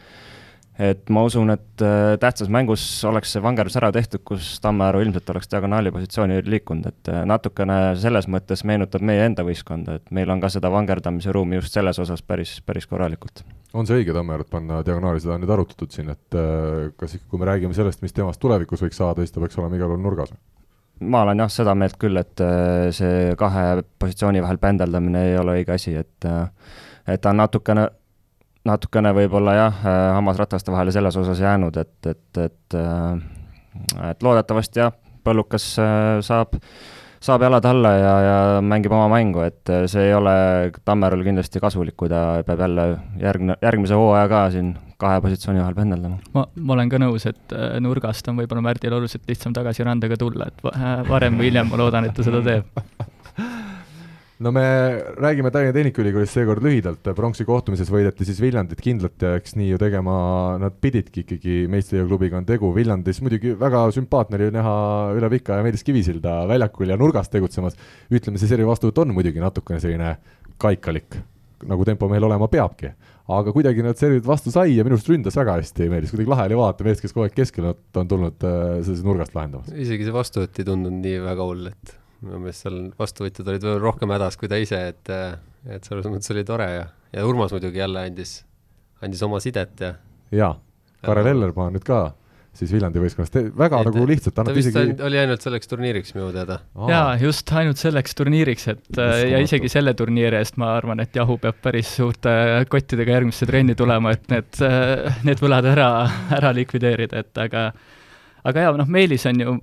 [0.80, 5.30] et ma usun, et äh, tähtsas mängus oleks see vangerdus ära tehtud, kus Tammearu ilmselt
[5.32, 10.32] oleks diagonaali positsiooni liikunud, et äh, natukene selles mõttes meenutab meie enda võistkonda, et meil
[10.34, 13.46] on ka seda vangerdamise ruumi just selles osas päris, päris korralikult.
[13.74, 17.30] on see õige Tammeret panna diagonaali, seda on nüüd arutatud siin, et äh, kas ikka,
[17.32, 20.04] kui me räägime sellest, mis temast tulevikus võiks saada, siis ta peaks olema igal juhul
[20.04, 20.36] nurgas?
[21.00, 22.40] ma olen jah seda meelt küll, et
[22.96, 26.28] see kahe positsiooni vahel pendeldamine ei ole õige asi, et
[27.06, 27.90] et ta on natukene,
[28.66, 29.82] natukene võib-olla jah,
[30.18, 33.24] hammasrataste vahele selles osas jäänud, et, et, et äh,
[34.12, 34.94] et loodetavasti jah,
[35.26, 36.52] Põllukas äh, saab,
[37.24, 40.36] saab jalad alla ja, ja mängib oma mängu, et äh, see ei ole
[40.86, 42.86] Tammerul kindlasti kasulik, kui ta peab jälle
[43.24, 46.22] järgne, järgmise hooaja ka siin kahe positsiooni vahel pendeldama.
[46.38, 50.20] ma, ma olen ka nõus, et äh, nurgast on võib-olla Märdil oluliselt lihtsam tagasi randega
[50.22, 52.86] tulla, et va- äh, varem või hiljem ma loodan, et ta seda teeb.
[54.40, 54.64] no me
[55.16, 59.80] räägime Tallinna Tehnikaülikoolist seekord lühidalt, pronksi kohtumises võideti siis Viljandit kindlalt ja eks nii ju
[59.80, 60.16] tegema
[60.62, 64.76] nad pididki ikkagi, meistriliiga klubiga on tegu, Viljandis muidugi väga sümpaatne oli näha
[65.16, 67.80] üle pika ja Meelis Kivisilda väljakul ja nurgas tegutsemas,
[68.12, 70.18] ütleme siis eri vastuvõtt on muidugi natukene selline
[70.62, 71.22] kaikalik
[71.66, 72.92] nagu tempomehel olema peabki.
[73.26, 76.44] aga kuidagi nad servid vastu sai ja minu arust ründas väga hästi, meeldis, kuidagi lahe
[76.46, 76.86] oli vaadata.
[76.86, 79.72] Meest, kes kogu aeg keskele on tulnud äh, sellest nurgast lahendamas.
[79.74, 83.80] isegi see vastuvõtt ei tundunud nii väga hull, et minu meelest seal vastuvõtjad olid veel
[83.84, 85.38] rohkem hädas kui ta ise, et, äh,
[85.78, 86.86] et selles mõttes oli tore ja,
[87.16, 88.38] ja Urmas muidugi jälle andis,
[89.06, 89.96] andis oma sidet ja.
[90.36, 90.54] jaa,
[91.06, 92.08] Karel Ellermaa nüüd ka
[92.56, 96.62] siis Viljandi võistkonnast, väga et, nagu lihtsalt, annab isegi oli ainult selleks turniiriks minu teada.
[96.88, 99.28] jaa, just ainult selleks turniiriks, et Uskumatu.
[99.34, 102.32] ja isegi selle turniiri eest ma arvan, et Jahu peab päris suurte
[102.72, 104.64] kottidega järgmisse trenni tulema, et need,
[105.28, 105.90] need võlad ära,
[106.40, 107.68] ära likvideerida, et aga
[108.46, 109.60] aga jaa, noh, Meelis on ju,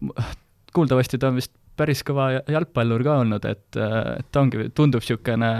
[0.76, 5.50] kuuldavasti ta on vist päris kõva jalgpallur ka olnud, et, et ta ongi, tundub niisugune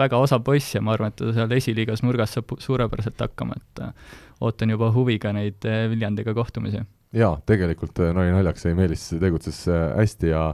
[0.00, 3.84] väga osav poiss ja ma arvan, et ta seal esiliigas nurgas saab suurepäraselt hakkama, et
[4.40, 6.82] ootan juba huviga neid Viljandiga kohtumisi.
[7.12, 10.44] jaa, tegelikult eh, nali naljaks, Meelis tegutses eh, hästi ja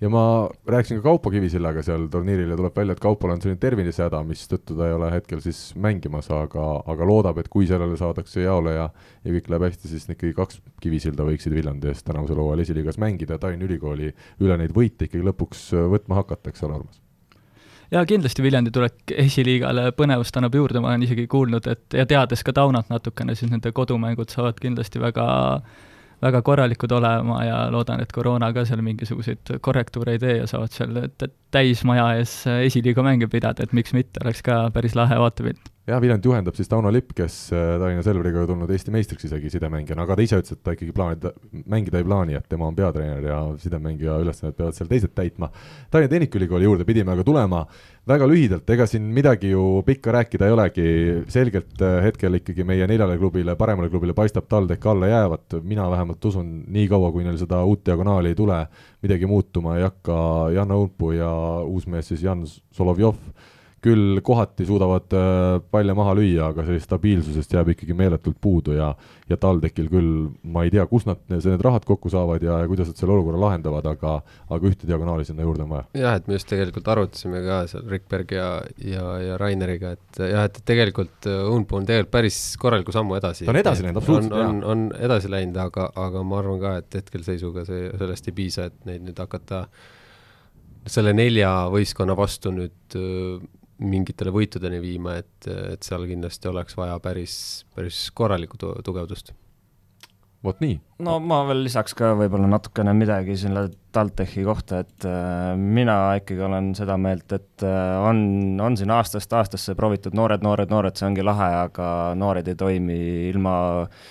[0.00, 3.60] ja ma rääkisin ka Kaupo Kivisillaga seal turniiril ja tuleb välja, et Kaupol on selline
[3.62, 8.44] tervisehäda, mistõttu ta ei ole hetkel siis mängimas, aga, aga loodab, et kui sellele saadakse
[8.44, 8.88] jaole ja
[9.24, 13.38] ja kõik läheb hästi, siis ikkagi kaks Kivisilda võiksid Viljandi eest tänavusel hooajal esiliigas mängida
[13.38, 17.00] Tallinna Ülikooli üle neid võite ikkagi lõpuks võtma hakata, eks ole, Urmas?
[17.94, 22.42] jaa, kindlasti Viljandi tulek esiliigale põnevust annab juurde, ma olen isegi kuulnud, et ja teades
[22.44, 25.26] ka Taunat natukene, siis nende kodumängud saavad kindlasti väga
[26.22, 30.74] väga korralikud olema ja loodan, et koroona ka seal mingisuguseid korrektuure ei tee ja saavad
[30.74, 30.98] seal
[31.54, 36.28] täismaja ees esiliiga mänge pidada, et miks mitte, oleks ka päris lahe vaatepilt jah, Viljandit
[36.28, 40.24] juhendab siis Tauno Lipp, kes äh, Tallinna Selveriga tulnud Eesti meistriks isegi sidemängijana, aga ta
[40.24, 41.26] ise ütles, et ta ikkagi plaanib,
[41.70, 45.50] mängida ei plaani, et tema on peatreener ja sidemängija ülesanded peavad seal teised täitma.
[45.92, 47.64] Tallinna Tehnikaülikooli juurde pidime aga tulema.
[48.08, 50.88] Väga lühidalt, ega siin midagi ju pikka rääkida ei olegi,
[51.32, 56.30] selgelt äh, hetkel ikkagi meie neljale klubile, paremale klubile paistab TalTech alla jäävat, mina vähemalt
[56.32, 58.60] usun, nii kaua, kui neil seda uut diagonaali ei tule,
[59.04, 60.20] midagi muutuma ei hakka,
[60.56, 61.32] Jan Õunpuu ja
[61.64, 63.20] uus mees siis Jan Solovjov
[63.84, 68.94] küll kohati suudavad äh, palle maha lüüa, aga sellist stabiilsusest jääb ikkagi meeletult puudu ja
[69.28, 70.08] ja TalTechil küll,
[70.52, 73.40] ma ei tea, kust nad need rahad kokku saavad ja, ja kuidas nad selle olukorra
[73.40, 74.18] lahendavad, aga
[74.52, 75.86] aga ühte diagonaali sinna juurde on vaja.
[75.96, 78.48] jah, et me just tegelikult arutasime ka seal Rikberg ja,
[78.84, 83.48] ja, ja Raineriga, et jah, et tegelikult Õunpuu on tegelikult päris korraliku sammu edasi.
[83.48, 84.38] ta on edasi läinud, absoluutselt.
[84.38, 88.36] on, on, on edasi läinud, aga, aga ma arvan ka, et hetkelseisuga see, sellest ei
[88.36, 89.64] piisa, et neid nüüd hakata
[90.84, 92.98] selle nelja võistkonna vastu nüüd
[93.82, 97.36] mingitele võitudeni viima, et, et seal kindlasti oleks vaja päris,
[97.74, 99.32] päris korralikku tu tugevdust.
[100.44, 100.76] vot nii.
[101.06, 106.44] no ma veel lisaks ka võib-olla natukene midagi selle TalTechi kohta, et äh, mina ikkagi
[106.46, 111.08] olen seda meelt, et äh, on, on siin aastast aastasse proovitud noored, noored, noored, see
[111.08, 113.00] ongi lahe, aga noored ei toimi
[113.30, 113.56] ilma
[113.86, 114.04] äh,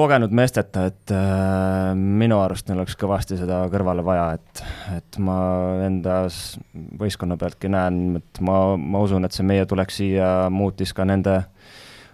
[0.00, 4.62] kogenud meesteta, et äh, minu arust neil oleks kõvasti seda kõrvale vaja, et,
[4.96, 5.38] et ma
[5.86, 6.22] enda
[7.00, 11.40] võistkonna pealtki näen, et ma, ma usun, et see meie tulek siia muutis ka nende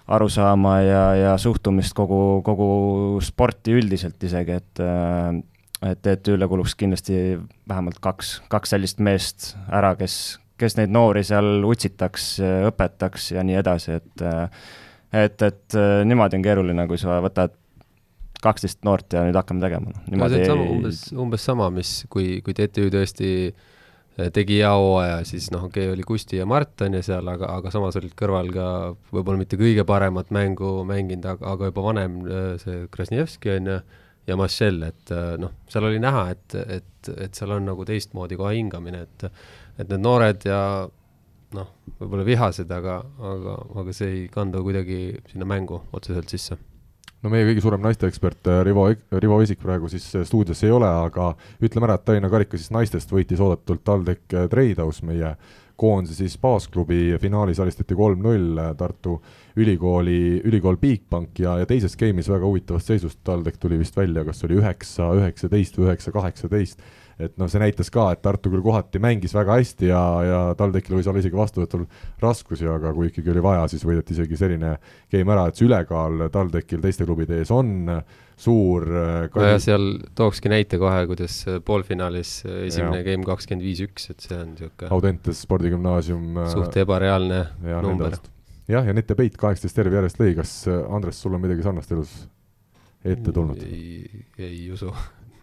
[0.07, 2.71] arusaama ja, ja suhtumist kogu, kogu
[3.25, 5.37] sporti üldiselt isegi, et äh,
[5.87, 7.37] et TTÜ-le kuluks kindlasti
[7.69, 12.31] vähemalt kaks, kaks sellist meest ära, kes, kes neid noori seal utsitaks,
[12.71, 14.49] õpetaks ja nii edasi, et äh,
[15.13, 17.55] et, et äh, niimoodi on keeruline, kui sa võtad
[18.43, 19.93] kaksteist noort ja nüüd hakkame tegema.
[20.11, 24.73] no see on sama, umbes, umbes sama, mis kui, kui TTÜ tõesti eh, tegi hea
[24.77, 27.99] hooaja, siis noh, okei okay,, oli Kusti ja Mart on ju seal, aga, aga samas
[28.01, 28.67] olid kõrval ka
[29.13, 33.81] võib-olla mitte kõige paremat mängu mänginud, aga, aga juba vanem eh, see Krasnjevski on ju,
[34.27, 38.39] ja Marcel, et eh, noh, seal oli näha, et, et, et seal on nagu teistmoodi
[38.39, 39.31] kohe hingamine, et
[39.77, 40.61] et need noored ja
[41.57, 41.67] noh,
[41.99, 46.57] võib-olla vihased, aga, aga, aga see ei kandu kuidagi sinna mängu otseselt sisse
[47.27, 48.87] no meie kõige suurem naisteekspert äh, Rivo,
[49.19, 51.33] Rivo Isik praegu siis äh, stuudios ei ole, aga
[51.65, 55.35] ütleme ära, et Tallinna karika siis naistest võitis oodatult TalTech äh, Treidaus, meie
[55.77, 59.19] koondise siis baasklubi finaalis alistati kolm-null Tartu
[59.61, 64.41] Ülikooli, ülikool Bigbank ja, ja teises game'is väga huvitavast seisust TalTech tuli vist välja, kas
[64.49, 66.81] oli üheksa, üheksateist või üheksa, kaheksateist
[67.17, 70.99] et noh, see näitas ka, et Tartu küll kohati mängis väga hästi ja, ja TalTechil
[70.99, 71.87] võis olla isegi vastuvõtul
[72.21, 74.75] raskusi, aga kui ikkagi oli vaja, siis võideti isegi selline
[75.13, 77.89] game ära, et see ülekaal TalTechil teiste klubide ees on
[78.37, 78.85] suur
[79.33, 79.47] kalli...
[79.47, 79.89] nojah, seal
[80.19, 83.09] tookski näite kohe, kuidas poolfinaalis esimene ja.
[83.09, 88.21] game kakskümmend viis üks, et see on niisugune Audentes spordigümnaasium suht ebareaalne ja, number.
[88.69, 92.19] jah, ja Nete Peit kaheksateist terve järjest lõi, kas Andres, sul on midagi sarnast elus
[93.07, 93.65] ette tulnud?
[93.65, 94.93] ei, ei usu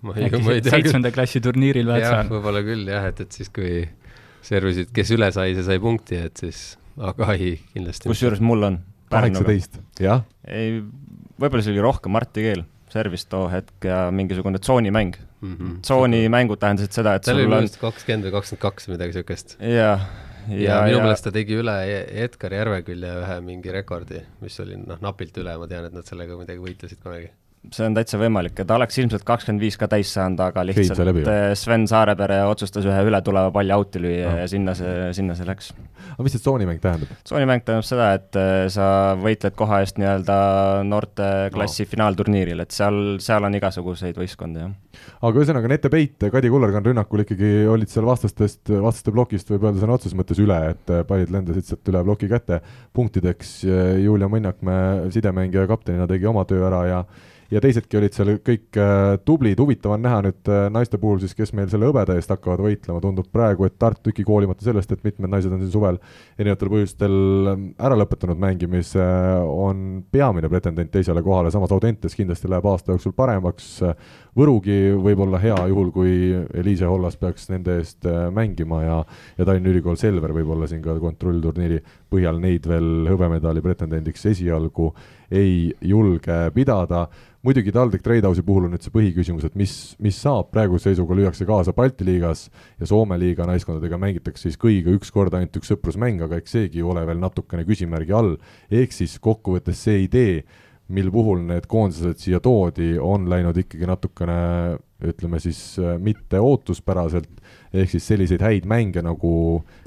[0.04, 0.76] ma ei, ma ei tea.
[0.78, 2.32] seitsmenda klassi turniiril vahet saan.
[2.32, 3.84] võib-olla küll jah, et, et siis kui
[4.44, 6.64] servisid, kes üle sai, see sai punkti, et siis,
[7.12, 8.10] aga ei, kindlasti.
[8.12, 8.80] kusjuures mul on.
[9.14, 10.26] kaheksateist, jah?
[10.50, 10.82] ei,
[11.40, 15.56] võib-olla see oli rohkem Marti Keel, servis too hetk ja mingisugune tsoonimäng mm.
[15.56, 15.80] -hmm.
[15.86, 17.72] tsoonimängud tähendasid seda, et tal oli on...
[17.82, 19.56] kakskümmend või kakskümmend kaks või midagi siukest.
[19.60, 20.04] jah,
[20.50, 24.78] ja, ja minu meelest ta tegi üle E- Edgar Järvekülje ühe mingi rekordi, mis oli
[24.82, 27.32] noh, napilt üle, ma tean, et nad sellega midagi võitlesid kunagi
[27.72, 31.00] see on täitsa võimalik ja ta oleks ilmselt kakskümmend viis ka täis saanud, aga lihtsalt
[31.24, 34.38] äh, Sven Saarepere otsustas ühe ületuleva palli out'i lüüa Ah.
[34.44, 35.72] ja sinna see, sinna see läks.
[36.14, 37.12] aga mis see tsoonimäng tähendab?
[37.24, 38.88] tsoonimäng tähendab seda, et äh, sa
[39.20, 40.38] võitled koha eest nii-öelda
[40.90, 41.92] noorteklassi no.
[41.94, 45.10] finaalturniiril, et seal, seal on igasuguseid võistkondi, jah.
[45.24, 49.84] aga ühesõnaga, Nete Peit, Kadi Kullergann rünnakul ikkagi olid seal vastastest, vastaste plokist võib öelda
[49.84, 52.60] sõna otseses mõttes üle, et pallid lendasid sealt üle ploki kätte
[52.94, 53.62] punktideks.
[54.04, 57.06] Julia Mõnnakmäe sidemängija kaptenina tegi oma töö ära ja
[57.54, 61.36] ja teisedki olid seal kõik äh, tublid, huvitav on näha nüüd äh, naiste puhul siis,
[61.38, 65.04] kes meil selle hõbeda eest hakkavad võitlema, tundub praegu, et Tartu ikkagi hoolimata sellest, et
[65.06, 66.00] mitmed naised on siin suvel
[66.38, 67.18] erinevatel põhjustel
[67.54, 69.06] ähm, ära lõpetanud mängimise,
[69.44, 73.76] on peamine pretendent teisele kohale, samas Audentes kindlasti läheb aasta jooksul paremaks,
[74.34, 76.14] Võrugi võib olla hea juhul, kui
[76.58, 78.96] Eliise Hollas peaks nende eest äh, mängima ja
[79.38, 81.78] ja Tallinna Ülikool Selver võib olla siin ka kontrollturniiri
[82.14, 84.92] põhjal neid veel hõbemedali pretendendiks esialgu
[85.34, 87.08] ei julge pidada.
[87.44, 91.48] Muidugi TalTech Tradehouse'i puhul on nüüd see põhiküsimus, et mis, mis saab, praeguse seisuga lüüakse
[91.50, 92.46] kaasa Balti liigas
[92.80, 96.86] ja Soome liiga naiskondadega mängitakse siis kõigiga üks kord ainult üks sõprusmäng, aga eks seegi
[96.86, 98.38] ole veel natukene küsimärgi all,
[98.72, 100.38] ehk siis kokkuvõttes see idee,
[100.94, 104.40] mil puhul need koondised siia toodi, on läinud ikkagi natukene
[105.04, 105.60] ütleme siis
[106.00, 107.42] mitte ootuspäraselt,
[107.76, 109.34] ehk siis selliseid häid mänge, nagu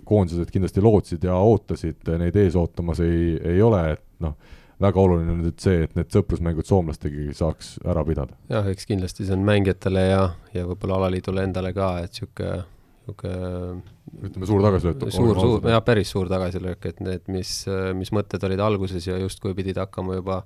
[0.06, 4.36] koondised kindlasti lootsid ja ootasid, neid ees ootamas ei, ei ole, et noh,
[4.82, 8.36] väga oluline on nüüd see, et need sõprusmängud soomlastega saaks ära pidada.
[8.52, 10.22] jah, eks kindlasti see on mängijatele ja,
[10.54, 12.64] ja võib-olla alaliidule endale ka, et niisugune,
[13.06, 13.94] niisugune
[14.26, 15.08] ütleme, suur tagasilöök.
[15.14, 17.58] suur, suur, jah, päris suur tagasilöök, et need, mis,
[17.98, 20.42] mis mõtted olid alguses ja justkui pidid hakkama juba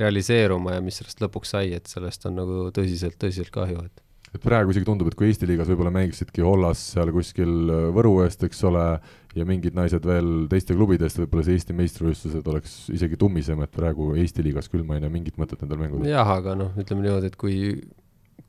[0.00, 4.40] realiseeruma ja mis sellest lõpuks sai, et sellest on nagu tõsiselt, tõsiselt kahju, et et
[4.44, 8.62] praegu isegi tundub, et kui Eesti liigas võib-olla mängisidki Hollas seal kuskil Võru eest, eks
[8.68, 8.84] ole,
[9.36, 13.74] ja mingid naised veel teiste klubide eest, võib-olla see Eesti meistrivõistlused oleks isegi tummisem, et
[13.74, 16.12] praegu Eesti liigas küll ma ei näe mingit mõtet nendel mängudel.
[16.12, 17.58] jah, aga noh, ütleme niimoodi, et kui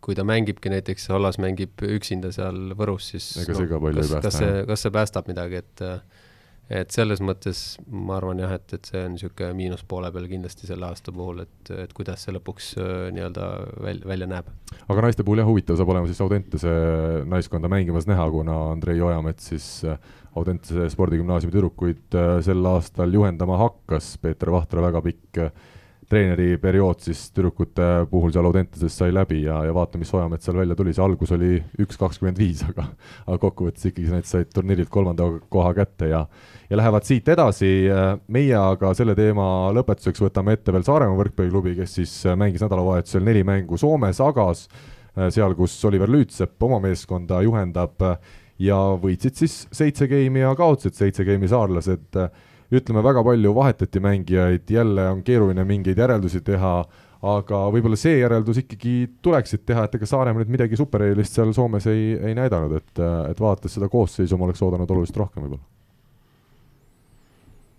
[0.04, 4.10] kui ta mängibki näiteks, Hollas mängib üksinda seal Võrus, siis ega see ka palju kas,
[4.10, 5.84] ei päästa, kas see, kas see päästab midagi, et
[6.72, 7.62] et selles mõttes
[7.92, 11.72] ma arvan jah, et, et see on niisugune miinuspoole peal kindlasti selle aasta puhul, et,
[11.76, 13.50] et kuidas see lõpuks äh, nii-öelda
[13.84, 14.50] väl-, välja näeb.
[14.88, 16.74] aga naiste puhul jah, huvitav saab olema siis Audentese
[17.30, 20.00] naiskonda mängimas näha, kuna Andrei Ojamets siis äh,
[20.40, 25.44] Audentese spordigümnaasiumi tüdrukuid äh, sel aastal juhendama hakkas, Peeter Vahtra väga pikk
[26.14, 30.60] treeneri periood siis tüdrukute puhul seal Audenteses sai läbi ja, ja vaata, mis Ojamets seal
[30.60, 32.86] välja tuli, see algus oli üks kakskümmend viis, aga
[33.26, 36.26] aga kokkuvõttes ikkagi need said turniirilt kolmanda koha kätte ja
[36.70, 37.72] ja lähevad siit edasi,
[38.34, 43.44] meie aga selle teema lõpetuseks võtame ette veel Saaremaa võrkpalliklubi, kes siis mängis nädalavahetusel neli
[43.46, 44.68] mängu Soomes, Agas,
[45.34, 48.02] seal, kus Oliver Lüütsepp oma meeskonda juhendab
[48.62, 52.22] ja võitsid siis seitse geimi ja kaotasid seitse geimi saarlased
[52.72, 56.76] ütleme, väga palju vahetati mängijaid, jälle on keeruline mingeid järeldusi teha,
[57.24, 61.88] aga võib-olla see järeldus ikkagi tuleksid teha, et ega Saaremaa nüüd midagi supereelist seal Soomes
[61.92, 65.64] ei, ei näidanud, et, et vaadates seda koosseisu, ma oleks oodanud oluliselt rohkem võib-olla.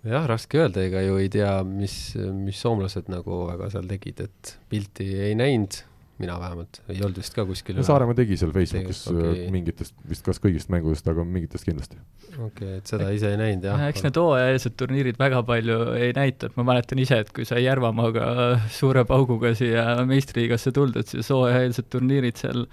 [0.05, 4.57] jah, raske öelda, ega ju ei tea, mis, mis soomlased nagu väga seal tegid, et
[4.73, 5.83] pilti ei näinud
[6.23, 9.47] mina vähemalt, ei olnud vist ka kuskil Saaremaa tegi seal Facebookis okay.
[9.55, 11.99] mingitest, vist kas kõigist mängudest, aga mingitest kindlasti.
[12.37, 13.83] okei okay,, et seda ise ei näinud jah.
[13.91, 17.65] eks need hooajalised turniirid väga palju ei näita, et ma mäletan ise, et kui sai
[17.65, 18.27] Järvamaaga
[18.75, 22.69] suure pauguga siia meistriliigasse tuldud, siis hooajalised turniirid seal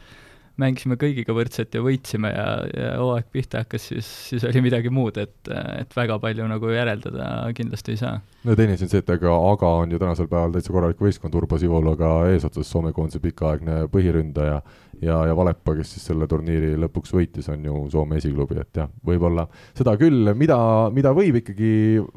[0.60, 2.46] mängisime kõigiga võrdselt ja võitsime ja,
[2.76, 7.30] ja hooaeg pihta hakkas, siis, siis oli midagi muud, et, et väga palju nagu järeldada
[7.58, 8.20] kindlasti ei saa.
[8.48, 11.36] no teine asi on see, et ega Aga on ju tänasel päeval täitsa korralik võistkond,
[11.40, 14.60] Urbo Sivologa eesotsas, Soome koondise pikaaegne põhiründaja
[15.02, 18.90] ja, ja Valepa, kes siis selle turniiri lõpuks võitis, on ju Soome esiklubi, et jah,
[19.08, 19.48] võib-olla
[19.78, 20.58] seda küll, mida,
[20.94, 21.72] mida võib ikkagi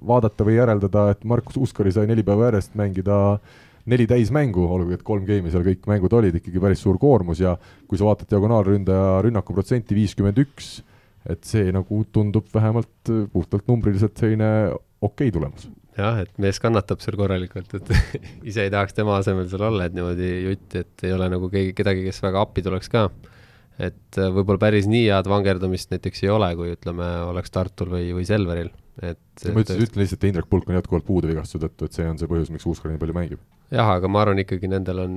[0.07, 3.20] vaadata või järeldada, et Markus Uuskari sai neli päeva järjest mängida
[3.91, 7.55] neli täismängu, olgugi et kolm geimi seal kõik mängud olid, ikkagi päris suur koormus ja
[7.89, 10.78] kui sa vaatad diagonaalründaja rünnakuprotsenti viiskümmend üks,
[11.28, 15.68] et see nagu tundub vähemalt puhtalt numbriliselt selline okei okay tulemus.
[15.99, 17.93] jah, et mees kannatab seal korralikult, et
[18.51, 21.76] ise ei tahaks tema asemel seal olla, et niimoodi jutti, et ei ole nagu keegi,
[21.76, 23.09] kedagi, kes väga appi tuleks ka.
[23.85, 28.24] et võib-olla päris nii head vangerdamist näiteks ei ole, kui ütleme, oleks Tartul või, või
[28.28, 28.72] Selveril
[29.03, 32.19] et ma ütlesin, ütlen lihtsalt, et Indrek Pulk on jätkuvalt puudevigastuse tõttu, et see on
[32.21, 33.41] see põhjus, miks Uuskar nii palju mängib.
[33.75, 35.17] jah, aga ma arvan ikkagi nendel on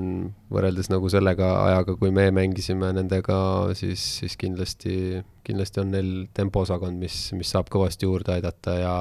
[0.54, 3.40] võrreldes nagu sellega ajaga, kui me mängisime nendega,
[3.78, 8.96] siis, siis kindlasti, kindlasti on neil tempoosakond, mis, mis saab kõvasti juurde aidata ja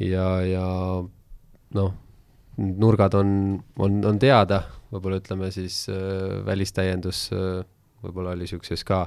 [0.00, 0.64] ja, ja
[1.76, 1.92] noh,
[2.56, 7.62] nurgad on, on, on teada, võib-olla ütleme siis äh, välistäiendus äh,
[8.02, 9.06] võib-olla oli niisuguses ka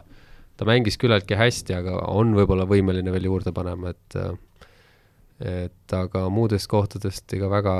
[0.55, 4.17] ta mängis küllaltki hästi, aga on võib-olla võimeline veel juurde panema, et
[5.39, 7.73] et aga muudest kohtadest ega väga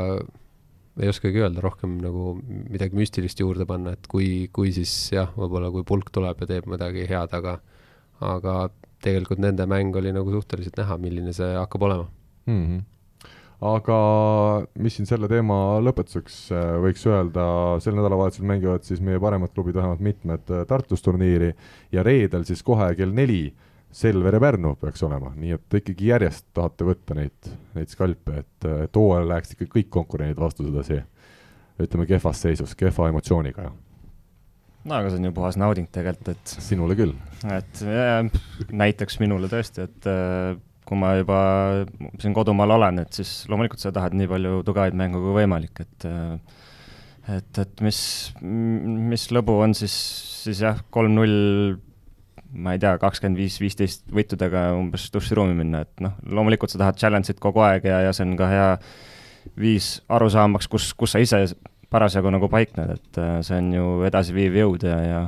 [1.01, 5.72] ei oskagi öelda rohkem nagu midagi müstilist juurde panna, et kui, kui siis jah, võib-olla
[5.74, 7.60] kui pulk tuleb ja teeb midagi head, aga
[8.24, 8.70] aga
[9.03, 12.10] tegelikult nende mäng oli nagu suhteliselt näha, milline see hakkab olema
[12.47, 12.62] mm.
[12.66, 12.84] -hmm
[13.66, 13.97] aga
[14.84, 17.45] mis siin selle teema lõpetuseks äh, võiks öelda,
[17.84, 21.53] sel nädalavahetusel mängivad siis meie paremad klubid vähemalt mitmed äh, Tartus turniiri
[21.91, 23.53] ja reedel siis kohe kell neli
[23.95, 28.67] Selver ja Pärnu peaks olema, nii et ikkagi järjest tahate võtta neid, neid skalpe, et,
[28.85, 30.99] et hooajal läheks ikka kõik konkurendid vastu sedasi
[31.81, 33.69] ütleme kehvas seisus, kehva emotsiooniga.
[34.85, 37.15] no aga see on ju puhas nauding tegelikult, et sinule küll.
[37.47, 38.27] et äh,
[38.83, 41.39] näiteks minule tõesti, et äh, kui ma juba
[42.21, 46.11] siin kodumaal olen, et siis loomulikult sa tahad nii palju tugevaid mänge kui võimalik, et
[47.31, 47.99] et, et mis,
[48.43, 49.95] mis lõbu on siis,
[50.43, 51.79] siis jah, kolm-null,
[52.53, 56.99] ma ei tea, kakskümmend viis, viisteist võitudega umbes duširuumi minna, et noh, loomulikult sa tahad
[57.01, 58.67] challenge'it kogu aeg ja, ja see on ka hea
[59.59, 61.41] viis aru saamaks, kus, kus sa ise
[61.93, 65.23] parasjagu nagu paikned, et see on ju edasiviiv jõud ja, ja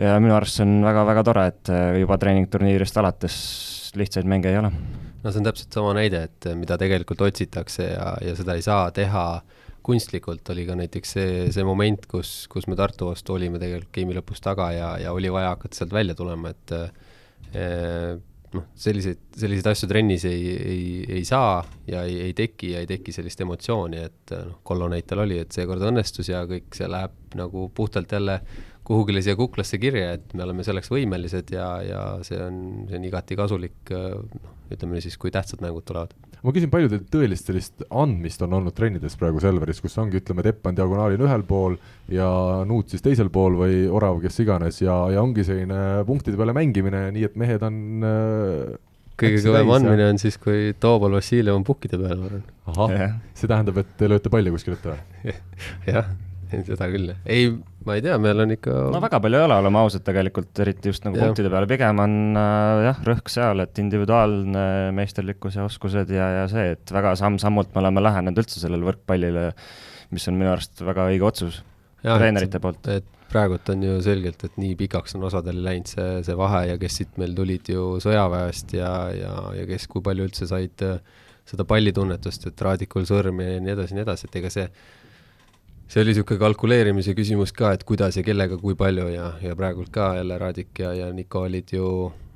[0.00, 1.70] ja minu arust see on väga-väga tore, et
[2.00, 3.36] juba treeningturniirist alates
[3.98, 4.72] lihtsaid mänge ei ole.
[5.22, 8.90] no see on täpselt sama näide, et mida tegelikult otsitakse ja, ja seda ei saa
[8.94, 9.26] teha
[9.86, 14.18] kunstlikult, oli ka näiteks see, see moment, kus, kus me Tartu vastu olime tegelikult game'i
[14.18, 18.20] lõpus taga ja, ja oli vaja hakata sealt välja tulema, et eh,
[18.56, 20.84] noh, selliseid, selliseid asju trennis ei, ei,
[21.18, 25.24] ei saa ja ei, ei teki ja ei teki sellist emotsiooni, et noh, Kollo näitel
[25.24, 28.40] oli, et seekord õnnestus ja kõik see läheb nagu puhtalt jälle
[28.86, 32.58] kuhugile siia kuklasse kirja, et me oleme selleks võimelised ja, ja see on,
[32.90, 36.14] see on igati kasulik, noh, ütleme siis, kui tähtsad mängud tulevad.
[36.42, 40.44] Ma küsin, palju teil tõelist sellist andmist on olnud trennides praegu Selveris, kus ongi, ütleme,
[40.46, 41.76] Tepp on diagonaalil ühel pool
[42.12, 42.28] ja
[42.68, 47.06] Nuut siis teisel pool või Orav, kes iganes, ja, ja ongi selline punktide peale mängimine,
[47.14, 47.78] nii et mehed on
[48.08, 48.74] äh,
[49.22, 52.44] kõige kõvem andmine on siis, kui Tooval Vassiljev on pukkide peal, ma arvan.
[52.74, 55.40] ahah, see tähendab, et te lööte palli kuskil ette või?
[55.94, 56.10] jah
[56.68, 57.48] seda küll, ei,
[57.86, 60.92] ma ei tea, meil on ikka no väga palju ei ole, oleme ausad tegelikult, eriti
[60.92, 61.28] just nagu ja.
[61.28, 66.44] punktide peale, pigem on äh, jah, rõhk seal, et individuaalne meisterlikkus ja oskused ja, ja
[66.52, 69.50] see, et väga samm-sammult me oleme lähenenud üldse sellele võrkpallile,
[70.12, 71.62] mis on minu arust väga õige otsus
[72.04, 72.92] ja, treenerite et, poolt.
[72.92, 76.78] et praegult on ju selgelt, et nii pikaks on osadel läinud see, see vahe ja
[76.80, 80.98] kes siit meil tulid ju sõjaväest ja, ja, ja kes kui palju üldse said äh,
[81.48, 84.66] seda pallitunnetust, et raadikul sõrm ja nii edasi, nii edasi, et ega see
[85.92, 89.90] see oli niisugune kalkuleerimise küsimus ka, et kuidas ja kellega, kui palju ja, ja praegult
[89.92, 91.86] ka jälle Raadik ja, ja Niko olid ju,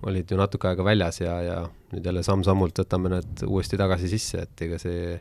[0.05, 1.57] olid ju natuke aega väljas ja, ja
[1.95, 5.17] nüüd jälle samm-sammult võtame nad uuesti tagasi sisse, et ega see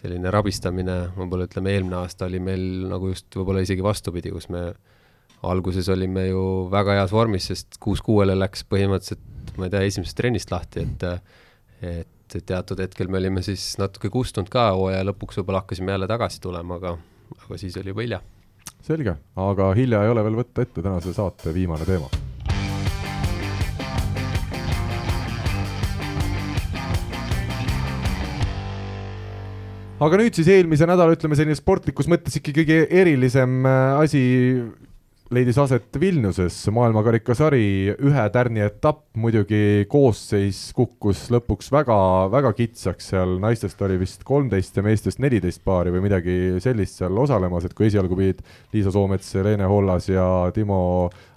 [0.00, 4.66] selline rabistamine, võib-olla ütleme, eelmine aasta oli meil nagu just võib-olla isegi vastupidi, kus me
[5.48, 10.18] alguses olime ju väga heas vormis, sest kuus kuuele läks põhimõtteliselt, ma ei tea, esimesest
[10.20, 11.08] trennist lahti, et
[11.80, 16.42] et teatud hetkel me olime siis natuke kustunud ka, hooaja lõpuks võib-olla hakkasime jälle tagasi
[16.44, 16.98] tulema, aga
[17.36, 18.22] aga siis oli juba hilja.
[18.82, 22.10] selge, aga hilja ei ole veel võtta ette tänase saate viimane teema
[30.00, 34.22] aga nüüd siis eelmise nädala, ütleme selline sportlikus mõttes ikka kõige erilisem äh, asi
[35.30, 41.98] leidis aset Vilniuses, maailmakarikasari ühe tärni etapp, muidugi koosseis kukkus lõpuks väga,
[42.32, 47.22] väga kitsaks, seal naistest oli vist kolmteist ja meestest neliteist paari või midagi sellist seal
[47.22, 48.42] osalemas, et kui esialgu pidid
[48.74, 50.80] Liisa Soomets, Leene Hollas ja Timo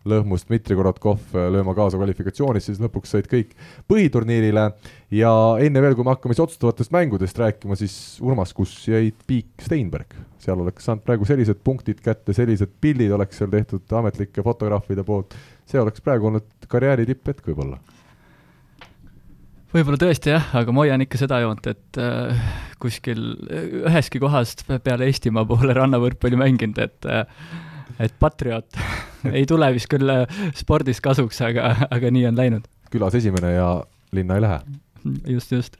[0.10, 3.56] lõhmus Dmitri Korotkov lööma kaasa kvalifikatsioonis, siis lõpuks said kõik
[3.89, 4.68] põhiturniirile.
[5.14, 5.32] Ja
[5.64, 10.16] enne veel, kui me hakkame siis otsustavatest mängudest rääkima, siis Urmas, kus jäid Piik Steinberg?
[10.43, 15.36] seal oleks saanud praegu sellised punktid kätte, sellised pildid oleks seal tehtud ametlike fotograafide poolt,
[15.70, 17.80] see oleks praegu olnud karjääri tipphetk võib-olla.
[19.74, 22.41] Võib-olla tõesti jah, aga ma hoian ikka seda joont, et äh,
[22.82, 23.24] kuskil
[23.88, 27.24] üheski kohast peale Eestimaa poole rannavõrkpalli mänginud, et äh,
[28.00, 28.80] et Patriot
[29.38, 32.72] ei tule vist küll äh, spordis kasuks, aga, aga nii on läinud.
[32.94, 33.76] külas esimene ja
[34.14, 34.64] linna ei lähe.
[35.28, 35.76] Just, just.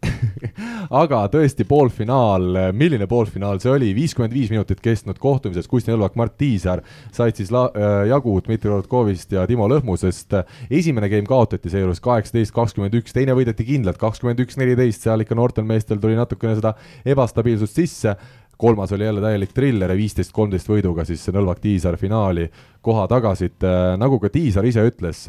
[1.02, 6.36] Aga tõesti, poolfinaal, milline poolfinaal see oli, viiskümmend viis minutit kestnud kohtumises Kusti Nõlvak, Mart
[6.42, 6.82] Tiisar
[7.16, 10.36] said siis la-, äh, jagu Dmitri Rodkovist ja Timo Lõhmusest.
[10.68, 15.40] esimene game kaotati seejuures kaheksateist, kakskümmend üks, teine võideti kindlalt kakskümmend üks, neliteist, seal ikka
[15.40, 16.76] noortel meestel tuli natukene seda
[17.16, 18.18] ebastabiilsust sisse
[18.58, 22.48] kolmas oli jälle täielik triller ja viisteist, kolmteist võiduga siis Nõlvak Tiisar finaali
[22.82, 25.26] koha tagasid, äh, nagu ka Tiisar ise ütles,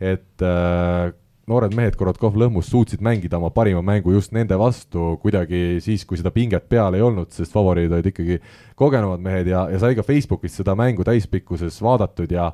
[0.00, 1.10] et äh,
[1.48, 6.20] noored mehed Korotkov Lõhmus suutsid mängida oma parima mängu just nende vastu kuidagi siis, kui
[6.20, 8.38] seda pinget peal ei olnud, sest favoriidid olid ikkagi
[8.78, 12.50] kogenumad mehed ja, ja sai ka Facebookis seda mängu täispikkuses vaadatud ja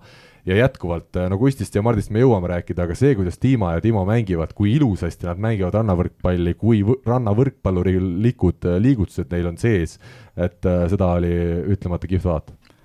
[0.47, 4.05] ja jätkuvalt, no Kustist ja Mardist me jõuame rääkida, aga see, kuidas Dima ja Timo
[4.09, 9.97] mängivad, kui ilusasti nad mängivad rannavõrkpalli, kui rannavõrkpalluri likud, liigutused neil on sees,
[10.37, 11.33] et äh, seda oli
[11.75, 12.77] ütlemata kihvt vaadata.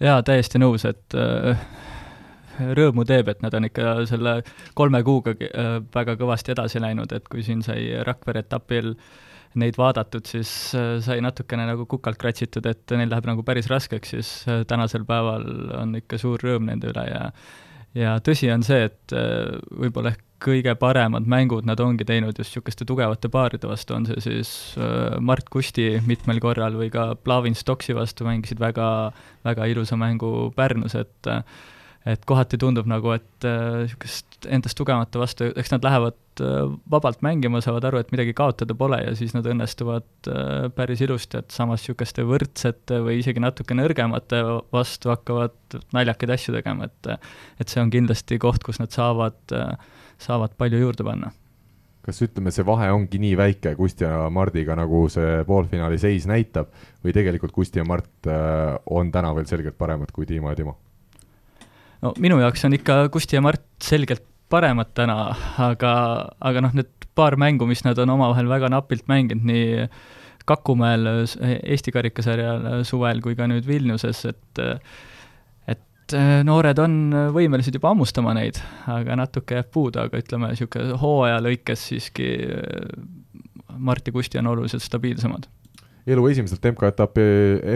[0.00, 1.62] jaa, täiesti nõus, et äh,
[2.76, 4.40] rõõmu teeb, et nad on ikka selle
[4.74, 8.96] kolme kuuga äh, väga kõvasti edasi läinud, et kui siin sai Rakvere etapil
[9.58, 14.14] neid vaadatud, siis äh, sai natukene nagu kukalt kratsitud, et neil läheb nagu päris raskeks,
[14.14, 15.46] siis äh, tänasel päeval
[15.80, 17.28] on ikka suur rõõm nende üle ja
[17.98, 19.12] ja tõsi on see, et
[19.74, 24.22] võib-olla ehk kõige paremad mängud nad ongi teinud just niisuguste tugevate paaride vastu, on see
[24.22, 24.52] siis
[25.18, 29.10] Mart Kusti mitmel korral või ka Plavin Stoksi vastu mängisid väga,
[29.42, 31.32] väga ilusa mängu Pärnus, et
[32.08, 37.20] et kohati tundub nagu, et niisugust äh, endast tugevamate vastu, eks nad lähevad äh, vabalt
[37.24, 41.52] mängima, saavad aru, et midagi kaotada pole ja siis nad õnnestuvad äh, päris ilusti, et
[41.52, 44.40] samas niisuguste võrdsete või isegi natuke nõrgemate
[44.72, 47.12] vastu hakkavad naljakaid asju tegema, et
[47.60, 49.36] et see on kindlasti koht, kus nad saavad,
[50.20, 51.34] saavad palju juurde panna
[52.00, 56.72] kas ütleme, see vahe ongi nii väike Kusti ja Mardiga, nagu see poolfinaali seis näitab,
[57.04, 58.30] või tegelikult Kusti ja Mart
[58.88, 60.78] on täna veel selgelt paremad kui Dimo ja Timo?
[62.04, 65.30] No minu jaoks on ikka Kusti ja Mart selgelt paremad täna,
[65.62, 65.92] aga,
[66.42, 69.86] aga noh, need paar mängu, mis nad on omavahel väga napilt mänginud, nii
[70.48, 71.06] Kakumäel
[71.60, 74.62] Eesti karikasarjal suvel kui ka nüüd Vilniuses, et
[75.70, 76.96] et noored on
[77.36, 78.58] võimelised juba hammustama neid,
[78.90, 82.32] aga natuke jääb puudu, aga ütleme, niisugune hooaja lõikes siiski
[83.78, 85.46] Mart ja Kusti on oluliselt stabiilsemad
[86.06, 87.24] elu esimeselt MK-etapi,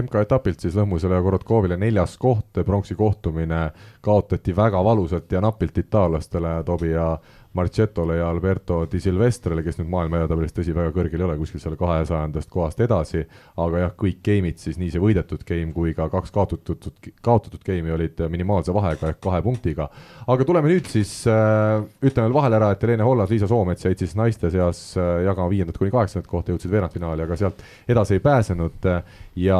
[0.02, 3.68] MK-etapilt siis Lõhmusele ja Korotkovile neljas koht, pronksi kohtumine
[4.04, 7.18] kaotati väga valusalt ja napilt itaallastele, Tobi ja
[7.54, 11.62] Marcetole ja Alberto Di Silvestrele, kes nüüd maailma edetabelis, tõsi, väga kõrgel ei ole, kuskil
[11.62, 13.22] seal kahesajandast kohast edasi,
[13.62, 16.88] aga jah, kõik game'id siis, nii see võidetud game kui ka kaks kaotatud,
[17.24, 19.88] kaotatud game'i olid minimaalse vahega ehk kahe punktiga.
[20.26, 24.02] aga tuleme nüüd siis äh,, ütleme veel vahele ära, et Helene Hollas, Liisa Soomets jäid
[24.02, 28.24] siis naiste seas äh, jagama viiendat kuni kaheksandat kohta, jõudsid veerandfinaali, aga sealt edasi ei
[28.24, 28.90] pääsenud
[29.36, 29.58] ja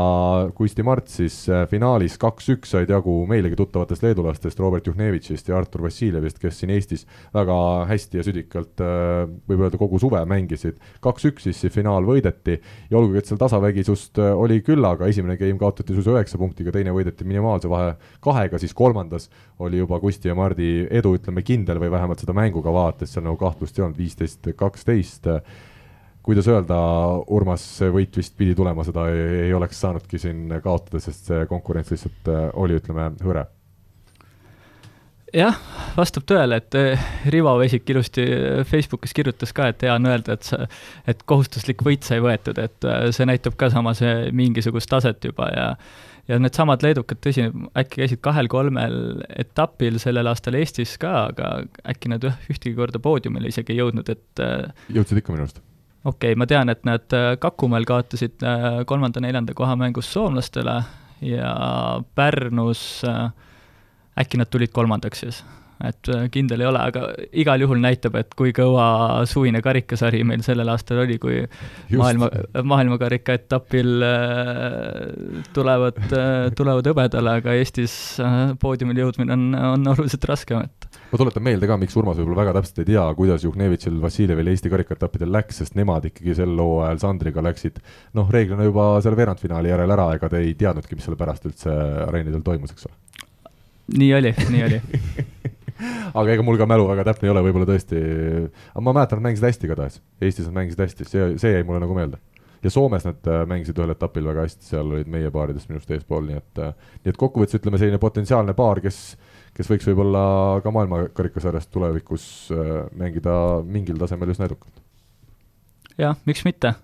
[0.55, 5.83] Kusti Mart siis äh, finaalis kaks-üks said jagu meilegi tuttavatest leedulastest, Robert Juhnevitšist ja Artur
[5.83, 7.03] Vassiljevist, kes siin Eestis
[7.35, 7.57] väga
[7.91, 10.79] hästi ja südikalt äh, võib öelda kogu suve mängisid.
[11.03, 15.37] kaks-üks siis see finaal võideti ja olgugi, et seal tasavägisust äh, oli küll, aga esimene
[15.41, 20.31] game kaotati suisa üheksa punktiga, teine võideti minimaalse vahe kahega, siis kolmandas oli juba Kusti
[20.31, 23.89] ja Mardi edu, ütleme kindel või vähemalt seda mängu ka vaadates seal nagu kahtlust ei
[23.89, 25.27] olnud, viisteist, kaksteist
[26.25, 26.77] kuidas öelda,
[27.37, 31.45] Urmas, see võit vist pidi tulema, seda ei, ei oleks saanudki siin kaotada, sest see
[31.51, 33.45] konkurents lihtsalt äh, oli, ütleme, hõre.
[35.35, 35.59] Jah,
[35.97, 37.05] vastab tõele, et äh,
[37.35, 38.25] Rivo Vesik ilusti
[38.71, 40.63] Facebookis kirjutas ka, et hea on öelda, et sa,
[41.11, 44.01] et kohustuslik võit sai võetud, et äh, see näitab ka samas
[44.33, 45.71] mingisugust taset juba ja
[46.25, 47.43] ja needsamad leedukad, tõsi,
[47.77, 48.95] äkki käisid kahel-kolmel
[49.43, 51.51] etapil sellel aastal Eestis ka, aga
[51.93, 54.45] äkki nad ühtegi korda poodiumile isegi ei jõudnud, et
[54.97, 55.61] jõudsid ikka minu arust
[56.05, 60.79] okei okay,, ma tean, et nad äh, Kakumäel kaotasid äh, kolmanda-neljanda koha mängus soomlastele
[61.25, 61.53] ja
[62.15, 63.29] Pärnus äh,
[64.21, 65.45] äkki nad tulid kolmandaks siis
[65.85, 67.01] et kindel ei ole, aga
[67.43, 71.99] igal juhul näitab, et kui kõva suvine karikasari meil sellel aastal oli, kui Just.
[71.99, 72.29] maailma,
[72.71, 73.91] maailmakarika etapil
[75.53, 75.99] tulevad,
[76.57, 77.97] tulevad hõbedale, aga Eestis
[78.63, 79.45] poodiumile jõudmine on,
[79.75, 80.84] on oluliselt raskem, et
[81.15, 84.71] ma tuletan meelde ka, miks Urmas võib-olla väga täpselt ei tea, kuidas Juhnevitšil, Vassiljevil Eesti
[84.73, 87.79] karikaetappidel läks, sest nemad ikkagi sel hooajal Sandriga läksid
[88.19, 91.71] noh, reeglina juba seal veerandfinaali järel ära, ega te ei teadnudki, mis selle pärast üldse
[92.09, 92.99] areenidel toimus, eks ole?
[94.01, 94.81] nii oli, nii oli.
[96.19, 97.99] Aga ega mul ka mälu väga täpne ei ole, võib-olla tõesti,
[98.71, 101.83] aga ma mäletan, nad mängisid hästi igatahes, Eestis nad mängisid hästi, see, see jäi mulle
[101.83, 102.21] nagu meelde.
[102.65, 106.23] Ja Soomes nad äh, mängisid ühel etapil väga hästi, seal olid meie paaridest minust eespool,
[106.31, 109.01] nii et, äh, nii et kokkuvõttes ütleme, selline potentsiaalne paar, kes
[109.55, 110.25] kes võiks võib-olla
[110.65, 112.25] ka maailmakarikasarjas tulevikus
[112.55, 114.83] äh, mängida mingil tasemel üsna edukalt.
[115.99, 116.75] jah, miks mitte.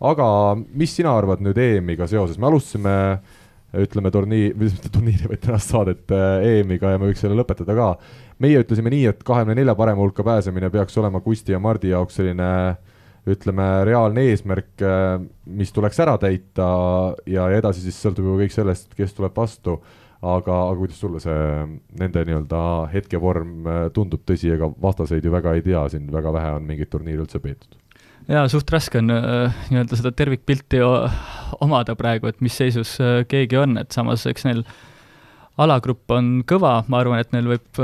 [0.00, 0.28] aga
[0.70, 2.94] mis sina arvad nüüd EM-iga seoses, me alustasime
[3.74, 7.74] ütleme turniir, või mitte turniiri, vaid tänast saadet äh, EM-iga ja me võiks selle lõpetada
[7.74, 7.90] ka.
[8.42, 12.20] meie ütlesime nii, et kahekümne nelja parema hulka pääsemine peaks olema Kusti ja Mardi jaoks
[12.20, 12.50] selline
[13.30, 16.68] ütleme, reaalne eesmärk, äh, mis tuleks ära täita
[17.26, 19.80] ja edasi siis sõltub ju kõik sellest, kes tuleb vastu
[20.24, 21.38] aga, aga kuidas sulle see
[22.00, 22.60] nende nii-öelda
[22.92, 26.92] hetkevorm äh, tundub, tõsi, ega vastaseid ju väga ei tea, siin väga vähe on mingeid
[26.92, 27.76] turniire üldse peetud?
[28.30, 30.80] jaa, suht raske on äh, nii-öelda seda tervikpilti
[31.64, 34.64] omada praegu, et mis seisus äh, keegi on, et samas eks neil
[35.60, 37.78] alagrupp on kõva, ma arvan, et neil võib,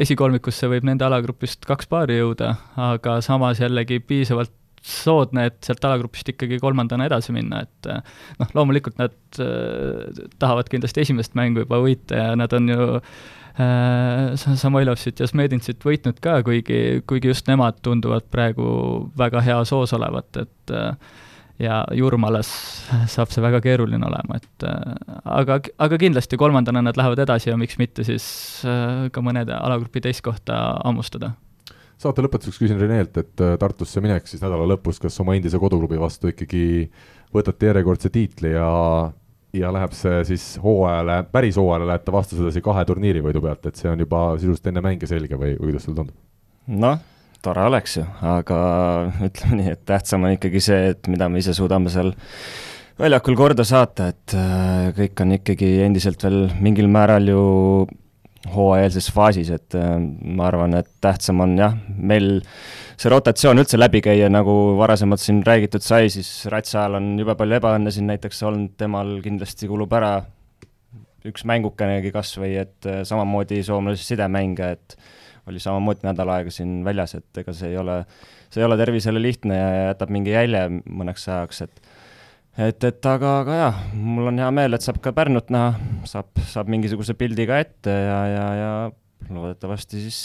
[0.00, 6.32] esikolmikusse võib nende alagrupist kaks paari jõuda, aga samas jällegi piisavalt soodne, et sealt alagrupist
[6.32, 8.02] ikkagi kolmandana edasi minna, et äh,
[8.40, 14.32] noh, loomulikult nad äh, tahavad kindlasti esimest mängu juba võita ja nad on ju äh,
[14.36, 18.66] Samoilovsit ja Smedinsit võitnud ka, kuigi, kuigi just nemad tunduvad praegu
[19.18, 20.96] väga heas hoos olevat, et äh,
[21.62, 22.50] ja Jurmalas
[23.12, 27.58] saab see väga keeruline olema, et äh, aga, aga kindlasti kolmandana nad lähevad edasi ja
[27.60, 28.26] miks mitte siis
[28.66, 31.34] äh, ka mõnede alagrupi teist kohta hammustada
[32.02, 36.00] saate lõpetuseks küsin Renelt, et äh, Tartusse minek siis nädala lõpus, kas oma endise koduklubi
[36.00, 36.64] vastu ikkagi
[37.34, 38.68] võtate järjekordse tiitli ja,
[39.56, 43.90] ja läheb see siis hooajale, päris hooajale lähete vastu sedasi kahe turniirivõidu pealt, et see
[43.92, 46.18] on juba sisuliselt enne mänge selge või, või kuidas sulle tundub?
[46.82, 47.00] noh,
[47.42, 48.58] tore oleks ju, aga
[49.28, 52.12] ütleme nii, et tähtsam on ikkagi see, et mida me ise suudame seal
[53.00, 57.42] väljakul korda saata, et äh, kõik on ikkagi endiselt veel mingil määral ju
[58.50, 59.94] hooajalses faasis, et äh,
[60.36, 62.40] ma arvan, et tähtsam on jah, meil
[62.98, 67.36] see rotatsioon üldse läbi käia, nagu varasemalt siin räägitud sai, siis Ratsa ajal on jube
[67.38, 70.16] palju ebaõnne siin näiteks olnud, temal kindlasti kulub ära
[71.28, 74.98] üks mängukenegi kas või et äh, samamoodi soomlase sidemänge, et
[75.50, 78.02] oli samamoodi nädal aega siin väljas, et ega see ei ole,
[78.50, 81.91] see ei ole tervisele lihtne ja jätab mingi jälje mõneks ajaks, et
[82.56, 85.72] et, et aga, aga jaa, mul on hea meel, et saab ka Pärnut näha,
[86.08, 88.72] saab, saab mingisuguse pildi ka ette ja, ja, ja
[89.32, 90.20] loodetavasti siis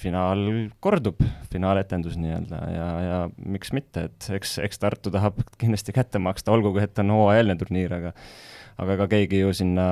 [0.00, 0.46] finaal
[0.80, 1.20] kordub,
[1.52, 6.84] finaaletendus nii-öelda ja, ja miks mitte, et eks, eks Tartu tahab kindlasti kätte maksta, olgugi
[6.86, 8.14] et on hooajaline turniir, aga
[8.80, 9.84] aga ega keegi ju sinna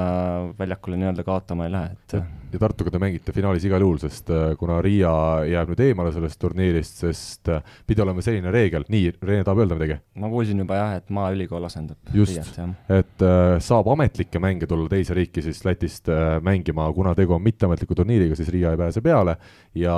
[0.58, 4.52] väljakule nii-öelda kaotama ei lähe, et ja Tartuga te mängite finaalis igal juhul, sest äh,
[4.58, 5.10] kuna Riia
[5.48, 9.76] jääb nüüd eemale sellest turniirist, sest äh, pidi olema selline reegel, nii, Rene tahab öelda
[9.78, 9.98] midagi?
[10.22, 15.16] ma kuulsin juba jah, et Maaülikool asendab just, et äh, saab ametlikke mänge tulla teise
[15.18, 16.08] riiki siis Lätist
[16.44, 19.36] mängima, kuna tegu on mitteametliku turniiriga, siis Riia ei pääse peale
[19.76, 19.94] ja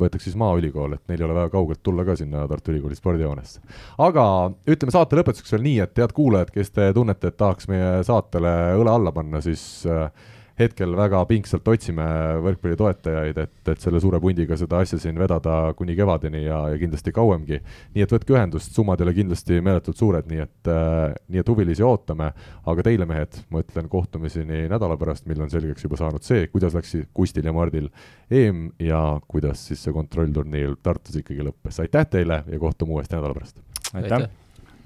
[0.00, 3.64] võetakse siis Maaülikool, et neil ei ole väga kaugelt tulla ka sinna Tartu Ülikooli spordihoonesse.
[4.04, 4.26] aga
[4.68, 8.56] ütleme saate lõpetuseks veel nii, et head kuulajad, kes te tunnete, et tahaks meie saatele
[8.76, 10.10] õle alla panna, siis äh,
[10.58, 12.04] hetkel väga pingsalt otsime
[12.44, 16.80] võrkpalli toetajaid, et, et selle suure pundiga seda asja siin vedada kuni kevadeni ja, ja
[16.80, 17.60] kindlasti kauemgi.
[17.94, 21.52] nii et võtke ühendust, summad ei ole kindlasti meeletult suured, nii et äh,, nii et
[21.52, 22.30] huvilisi ootame,
[22.72, 26.76] aga teile, mehed, ma ütlen kohtumiseni nädala pärast, mil on selgeks juba saanud see, kuidas
[26.76, 27.90] läks Kustil ja Mardil
[28.32, 31.82] EM ja kuidas siis see kontrollturniir Tartus ikkagi lõppes.
[31.84, 33.60] aitäh teile ja kohtume uuesti nädala pärast!
[33.92, 34.30] aitäh!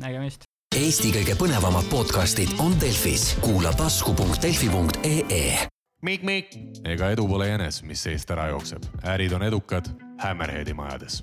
[0.00, 0.49] nägemist!
[0.80, 5.66] Eesti kõige põnevamad podcastid on Delfis, kuula tasku.delfi.ee.
[6.00, 6.56] Mikk-Mikk.
[6.88, 9.92] ega edu pole jänes, mis seest ära jookseb, ärid on edukad
[10.24, 11.20] Hammerheadi majades